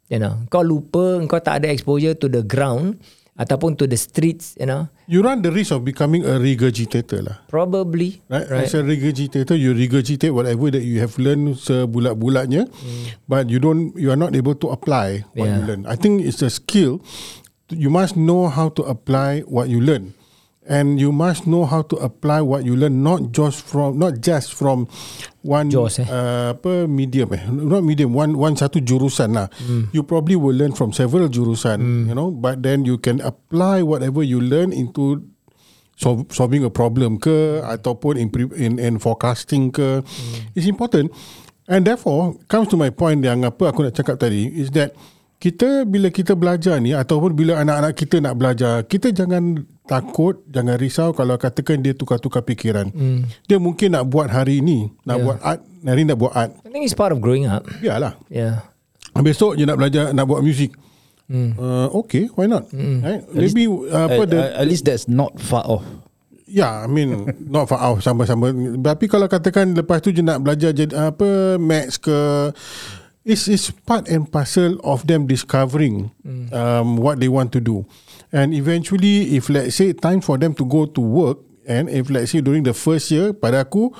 you 0.09 0.17
know 0.17 0.41
kau 0.49 0.65
lupa 0.65 1.21
kau 1.29 1.37
tak 1.45 1.61
ada 1.61 1.69
exposure 1.69 2.17
to 2.17 2.33
the 2.33 2.41
ground 2.41 2.97
ataupun 3.39 3.79
to 3.79 3.87
the 3.87 3.95
streets, 3.95 4.59
you 4.59 4.67
know, 4.67 4.91
You 5.07 5.23
run 5.23 5.47
the 5.47 5.55
risk 5.55 5.71
of 5.71 5.87
becoming 5.87 6.27
a 6.27 6.43
regurgitator 6.43 7.23
lah. 7.23 7.37
probably 7.47 8.19
Right? 8.27 8.51
right. 8.51 8.67
As 8.67 8.75
a 8.75 8.83
regurgitator, 8.83 9.55
you 9.55 9.79
regurgitate 9.79 10.35
whatever 10.35 10.75
that 10.75 10.83
you 10.83 10.99
have 10.99 11.15
learned 11.23 11.55
sebulat-bulatnya, 11.55 12.67
but 13.31 13.47
you 13.47 13.63
don't, 13.63 13.95
you 13.95 14.11
are 14.11 14.19
not 14.19 14.35
able 14.35 14.59
to 14.59 14.75
apply 14.75 15.23
what 15.39 15.47
you 15.47 15.55
Yeah. 15.63 15.69
learn. 15.71 15.87
I 15.87 15.95
think 15.95 16.27
it's 16.27 16.43
a 16.43 16.51
skill. 16.51 16.99
You 17.71 17.95
must 17.95 18.19
know 18.19 18.51
how 18.51 18.75
to 18.75 18.83
apply 18.91 19.47
what 19.47 19.71
you 19.71 19.79
learn, 19.79 20.18
and 20.69 21.01
you 21.01 21.11
must 21.11 21.49
know 21.49 21.65
how 21.65 21.81
to 21.89 21.97
apply 21.99 22.45
what 22.45 22.63
you 22.63 22.77
learn, 22.77 23.03
not 23.03 23.33
just 23.33 23.65
from, 23.65 23.99
not 23.99 24.21
just 24.21 24.53
from 24.53 24.87
one 25.41 25.73
Jaws, 25.73 25.99
eh? 25.99 26.07
uh, 26.07 26.53
apa 26.53 26.85
medium 26.85 27.33
eh, 27.33 27.43
not 27.49 27.81
medium, 27.81 28.13
one 28.13 28.37
one 28.37 28.53
satu 28.55 28.85
jurusan 28.85 29.33
lah. 29.33 29.49
You 29.97 30.05
probably 30.05 30.37
will 30.37 30.55
learn 30.55 30.77
from 30.77 30.93
several 30.93 31.33
jurusan, 31.33 32.07
you 32.07 32.15
know, 32.15 32.29
but 32.29 32.61
then 32.61 32.85
you 32.85 33.01
can 33.01 33.25
apply 33.25 33.81
whatever 33.81 34.21
you 34.21 34.45
learn 34.45 34.77
into 34.77 35.25
solve, 35.97 36.29
solving 36.31 36.63
a 36.63 36.71
problem 36.71 37.17
ke 37.17 37.65
ataupun 37.65 38.21
in 38.21 38.29
in, 38.55 38.73
in 38.79 38.95
forecasting 39.01 39.73
ke. 39.73 40.05
It's 40.53 40.69
important. 40.69 41.11
And 41.69 41.85
therefore 41.85 42.37
comes 42.49 42.69
to 42.73 42.81
my 42.81 42.89
point 42.89 43.21
yang 43.25 43.45
apa 43.45 43.73
aku 43.73 43.85
nak 43.85 43.93
cakap 43.97 44.17
tadi 44.17 44.49
is 44.49 44.73
that 44.73 44.97
kita 45.39 45.87
bila 45.87 46.11
kita 46.11 46.35
belajar 46.35 46.79
ni 46.79 46.91
ataupun 46.91 47.31
bila 47.31 47.63
anak-anak 47.63 47.95
kita 47.95 48.19
nak 48.19 48.35
belajar 48.35 48.83
kita 48.83 49.15
jangan 49.15 49.55
takut 49.87 50.43
jangan 50.47 50.75
risau 50.75 51.15
kalau 51.15 51.39
katakan 51.39 51.79
dia 51.79 51.95
tukar-tukar 51.95 52.43
fikiran 52.43 52.91
dia 53.47 53.57
mungkin 53.57 53.95
nak 53.95 54.05
buat 54.05 54.29
hari 54.29 54.59
ni 54.59 54.91
nak 55.03 55.17
Yeah. 55.17 55.25
buat 55.25 55.39
art 55.41 55.61
hari 55.81 56.01
ni 56.03 56.09
nak 56.11 56.19
buat 56.19 56.33
art 56.35 56.51
I 56.63 56.69
think 56.69 56.83
it's 56.83 56.93
part 56.93 57.15
of 57.15 57.23
growing 57.23 57.47
up. 57.47 57.63
biarlah 57.79 58.19
Yeah. 58.29 58.67
besok 59.15 59.55
je 59.55 59.63
nak 59.63 59.79
belajar 59.79 60.11
nak 60.11 60.27
buat 60.27 60.43
muzik 60.43 60.75
uh, 61.31 61.87
okay 61.95 62.27
why 62.35 62.51
not 62.51 62.67
right? 62.75 63.23
maybe 63.31 63.65
uh, 63.67 64.11
apa 64.11 64.23
At, 64.23 64.29
the, 64.29 64.41
at 64.59 64.67
least 64.67 64.85
that's 64.85 65.07
not 65.07 65.39
far 65.39 65.63
off. 65.65 65.87
Ya, 66.49 66.81
I 66.81 66.89
mean 66.89 67.29
not 67.53 67.69
far 67.69 67.77
off 67.85 68.01
sama-sama. 68.01 68.49
Tapi 68.81 69.05
kalau 69.05 69.29
katakan 69.29 69.77
lepas 69.77 70.01
tu 70.01 70.09
je 70.09 70.25
nak 70.25 70.41
belajar 70.41 70.73
jadi 70.73 71.13
apa 71.13 71.61
maths 71.61 72.01
ke 72.01 72.17
it's 73.29 73.45
it's 73.47 73.69
part 73.85 74.09
and 74.09 74.25
parcel 74.25 74.81
of 74.81 75.05
them 75.05 75.29
discovering 75.29 76.09
um, 76.51 76.97
what 76.97 77.21
they 77.21 77.29
want 77.29 77.53
to 77.53 77.61
do. 77.61 77.85
And 78.33 78.57
eventually 78.57 79.37
if 79.37 79.53
let's 79.53 79.77
say 79.77 79.93
time 79.93 80.25
for 80.25 80.41
them 80.41 80.57
to 80.57 80.65
go 80.65 80.89
to 80.89 81.01
work 81.01 81.39
and 81.69 81.93
if 81.93 82.09
let's 82.09 82.33
say 82.33 82.41
during 82.41 82.65
the 82.65 82.73
first 82.73 83.13
year 83.13 83.37
pada 83.37 83.69
aku 83.69 83.93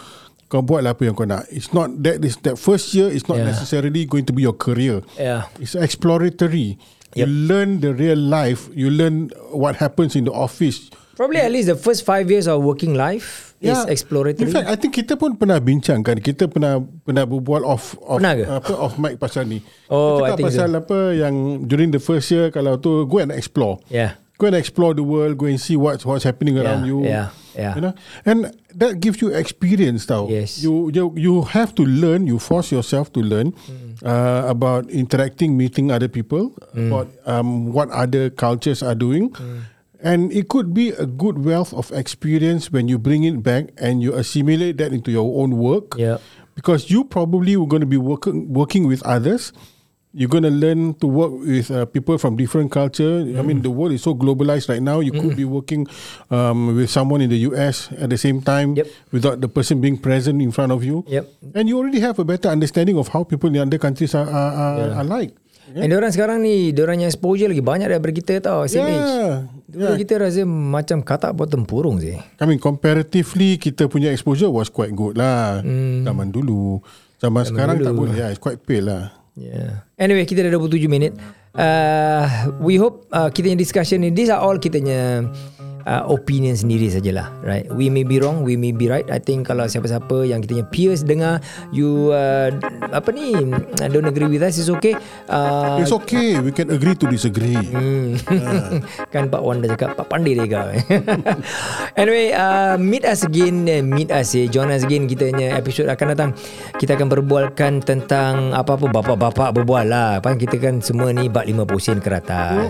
kau 0.49 0.65
buatlah 0.65 0.97
apa 0.97 1.05
yang 1.05 1.13
kau 1.13 1.29
nak. 1.29 1.45
It's 1.53 1.77
not 1.77 1.93
that 2.01 2.25
is 2.25 2.41
that 2.49 2.57
first 2.57 2.97
year 2.97 3.13
is 3.13 3.29
not 3.29 3.37
Yeah. 3.45 3.53
necessarily 3.53 4.09
going 4.09 4.25
to 4.25 4.33
be 4.33 4.49
your 4.49 4.57
career. 4.57 5.05
Yeah. 5.21 5.45
It's 5.61 5.77
exploratory. 5.77 6.81
You 7.13 7.29
Yep. 7.29 7.29
learn 7.53 7.69
the 7.85 7.93
real 7.93 8.17
life. 8.21 8.69
You 8.73 8.89
learn 8.89 9.29
what 9.53 9.77
happens 9.77 10.17
in 10.17 10.25
the 10.25 10.33
office. 10.33 10.89
Probably 11.19 11.43
at 11.43 11.51
least 11.51 11.67
the 11.67 11.75
first 11.75 12.07
five 12.07 12.31
years 12.31 12.47
of 12.47 12.63
working 12.63 12.95
life 12.95 13.59
is 13.59 13.75
exploratory. 13.91 14.47
In 14.47 14.55
fact, 14.55 14.71
I 14.71 14.79
think 14.79 14.95
kita 14.95 15.19
pun 15.19 15.35
pernah 15.35 15.59
bincang 15.59 16.07
kan. 16.07 16.23
Kita 16.23 16.47
pernah 16.47 16.79
pernah 17.03 17.27
berbual 17.27 17.67
off 17.67 17.99
off 18.07 18.23
Pernah 18.23 18.39
ke? 18.39 18.45
apa 18.47 18.73
off 18.79 18.95
mic 19.03 19.19
pasal 19.19 19.51
ni. 19.51 19.59
Oh, 19.91 20.23
kita 20.23 20.31
I 20.31 20.31
think 20.39 20.47
pasal 20.55 20.71
apa 20.79 20.99
yang 21.19 21.35
during 21.67 21.91
the 21.91 21.99
first 21.99 22.31
year 22.31 22.55
kalau 22.55 22.79
tu 22.79 23.03
go 23.11 23.19
and 23.19 23.35
explore. 23.35 23.83
yeah. 23.91 24.15
Go 24.39 24.47
and 24.47 24.55
explore 24.55 24.95
the 24.95 25.03
world, 25.03 25.35
go 25.35 25.51
and 25.51 25.59
see 25.59 25.75
what's 25.75 26.07
what's 26.07 26.23
happening 26.23 26.55
around 26.63 26.87
Yeah, 26.87 26.91
you. 26.95 26.99
yeah, 27.03 27.27
yeah. 27.59 27.73
You 27.75 27.83
know? 27.83 27.95
And 28.23 28.55
that 28.79 29.03
gives 29.03 29.19
you 29.19 29.35
experience 29.35 30.07
tau. 30.07 30.31
Yes. 30.31 30.63
You 30.63 30.95
you 30.95 31.11
you 31.19 31.35
have 31.51 31.75
to 31.75 31.83
learn, 31.83 32.31
you 32.31 32.39
force 32.39 32.71
yourself 32.71 33.11
to 33.19 33.21
learn 33.21 33.51
Hmm. 33.67 33.99
uh, 34.07 34.47
about 34.47 34.87
interacting, 34.95 35.59
meeting 35.59 35.91
other 35.91 36.07
people, 36.07 36.55
about 36.71 37.11
um, 37.27 37.75
what 37.75 37.91
other 37.91 38.31
cultures 38.31 38.79
are 38.79 38.95
doing. 38.95 39.35
Hmm. 39.35 39.67
And 40.01 40.31
it 40.33 40.49
could 40.49 40.73
be 40.75 40.91
a 40.91 41.07
good 41.07 41.45
wealth 41.45 41.75
of 41.75 41.91
experience 41.91 42.71
when 42.71 42.87
you 42.87 42.99
bring 42.99 43.25
it 43.25 43.43
back 43.43 43.71
and 43.79 44.01
you 44.03 44.15
assimilate 44.15 44.79
that 44.79 44.93
into 44.93 45.11
your 45.11 45.43
own 45.43 45.59
work. 45.59 45.95
Yeah. 45.99 46.19
Because 46.55 46.91
you 46.91 47.03
probably 47.05 47.57
were 47.57 47.67
going 47.67 47.83
to 47.83 47.87
be 47.91 47.97
working 47.99 48.53
working 48.53 48.87
with 48.87 49.03
others. 49.03 49.53
You're 50.15 50.31
going 50.33 50.43
to 50.43 50.51
learn 50.51 50.95
to 51.05 51.07
work 51.07 51.31
with 51.45 51.71
uh, 51.71 51.85
people 51.85 52.17
from 52.17 52.35
different 52.35 52.73
culture. 52.73 53.21
I 53.39 53.43
mean, 53.43 53.61
the 53.63 53.71
world 53.71 53.93
is 53.93 54.03
so 54.03 54.15
globalized 54.17 54.67
right 54.69 54.81
now. 54.83 55.01
You 55.01 55.13
could 55.13 55.37
be 55.37 55.45
working 55.45 55.87
um, 56.31 56.75
with 56.75 56.89
someone 56.91 57.21
in 57.21 57.29
the 57.31 57.37
US 57.53 57.93
at 57.93 58.09
the 58.11 58.17
same 58.17 58.41
time 58.41 58.75
Yep. 58.75 58.87
without 59.13 59.41
the 59.43 59.49
person 59.49 59.81
being 59.83 59.99
present 59.99 60.41
in 60.41 60.51
front 60.51 60.73
of 60.73 60.83
you. 60.83 61.05
Yep. 61.07 61.29
And 61.55 61.69
you 61.69 61.77
already 61.77 62.01
have 62.01 62.19
a 62.19 62.25
better 62.25 62.49
understanding 62.49 62.97
of 62.99 63.09
how 63.09 63.23
people 63.23 63.51
in 63.51 63.59
other 63.61 63.79
countries 63.79 64.15
are, 64.15 64.27
are, 64.27 64.53
are, 64.55 64.79
Yeah. 64.79 64.99
are 64.99 65.05
like. 65.05 65.37
And 65.85 65.91
orang 65.95 66.11
sekarang 66.11 66.43
ni, 66.43 66.75
orang 66.75 67.03
yang 67.05 67.11
exposure 67.11 67.47
lagi 67.47 67.63
banyak 67.63 67.89
daripada 67.89 68.15
kita 68.15 68.33
tau, 68.43 68.67
same 68.67 68.91
age. 68.91 68.99
Yeah. 68.99 69.35
Dulu 69.69 69.93
kita 70.01 70.15
rasa 70.19 70.43
macam 70.49 70.99
katak 71.05 71.33
buat 71.37 71.49
tempurung 71.53 72.03
je. 72.03 72.19
I 72.19 72.45
mean, 72.49 72.59
comparatively, 72.59 73.61
kita 73.61 73.87
punya 73.87 74.11
exposure 74.11 74.51
was 74.51 74.73
quite 74.73 74.93
good 74.97 75.15
lah. 75.15 75.63
Zaman 76.05 76.35
dulu. 76.35 76.83
Zaman, 77.19 77.43
sekarang 77.47 77.83
tak 77.83 77.95
boleh. 77.95 78.15
Yeah, 78.15 78.31
it's 78.31 78.43
quite 78.43 78.63
pale 78.63 78.87
lah. 78.87 79.03
Yeah. 79.39 79.87
Anyway, 79.95 80.27
kita 80.27 80.43
dah 80.47 80.51
27 80.51 80.91
minit. 80.91 81.15
Uh, 81.55 82.55
we 82.63 82.79
hope 82.79 83.07
uh, 83.11 83.31
kita 83.31 83.51
yang 83.51 83.59
discussion 83.59 84.03
ni, 84.03 84.11
these 84.11 84.31
are 84.31 84.39
all 84.43 84.59
kita 84.59 84.79
punya 84.83 85.27
uh, 85.85 86.03
opinion 86.09 86.57
sendiri 86.57 86.89
sajalah, 86.91 87.31
right? 87.45 87.69
We 87.71 87.93
may 87.93 88.03
be 88.03 88.19
wrong, 88.19 88.43
we 88.43 88.57
may 88.59 88.73
be 88.73 88.89
right. 88.89 89.07
I 89.13 89.21
think 89.21 89.47
kalau 89.47 89.69
siapa-siapa 89.69 90.27
yang 90.27 90.43
kita 90.43 90.59
punya 90.59 90.67
peers 90.73 91.01
dengar, 91.05 91.45
you 91.71 92.11
uh, 92.11 92.51
apa 92.91 93.13
ni, 93.13 93.37
don't 93.93 94.09
agree 94.09 94.31
with 94.31 94.43
us, 94.43 94.59
it's 94.59 94.73
okay. 94.73 94.97
Uh, 95.29 95.79
It's 95.79 95.95
okay. 95.95 96.41
We 96.43 96.51
can 96.51 96.73
agree 96.73 96.97
to 96.99 97.07
disagree. 97.07 97.59
Hmm. 97.59 98.19
kan 99.15 99.29
Pak 99.29 99.43
Wan 99.43 99.61
dah 99.61 99.75
cakap 99.75 99.99
Pak 99.99 100.07
pandai 100.09 100.39
dia 100.39 100.47
kau 100.47 100.69
Anyway 102.01 102.33
uh, 102.33 102.77
Meet 102.79 103.05
us 103.05 103.21
again 103.27 103.67
eh, 103.69 103.83
Meet 103.83 104.11
us 104.15 104.35
eh 104.37 104.47
Join 104.49 104.71
us 104.73 104.85
again 104.85 105.09
Kita 105.09 105.31
punya 105.33 105.59
episod 105.59 105.87
akan 105.89 106.07
datang 106.15 106.31
Kita 106.77 106.95
akan 106.97 107.09
berbualkan 107.09 107.83
Tentang 107.83 108.53
Apa-apa 108.55 108.91
Bapak-bapak 108.91 109.51
berbual 109.55 109.87
lah 109.89 110.11
Kan 110.23 110.37
kita 110.39 110.57
kan 110.61 110.81
semua 110.81 111.13
ni 111.13 111.27
Bak 111.29 111.49
50 111.49 111.85
sen 111.85 111.99
ke 111.99 112.09
rata 112.09 112.69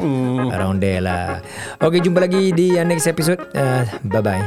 Around 0.53 0.79
there 0.83 1.03
lah 1.03 1.42
Okay 1.79 2.01
jumpa 2.03 2.25
lagi 2.25 2.51
Di 2.55 2.79
uh, 2.79 2.85
next 2.98 3.14
episode 3.14 3.38
uh, 3.54 3.87
Bye-bye 4.11 4.42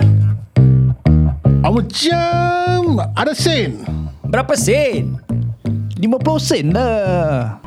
Macam 1.71 2.99
ada 3.15 3.31
sen. 3.31 3.79
Berapa 4.27 4.59
sen? 4.59 5.15
50 5.95 6.03
sen 6.43 6.75
lah. 6.75 7.63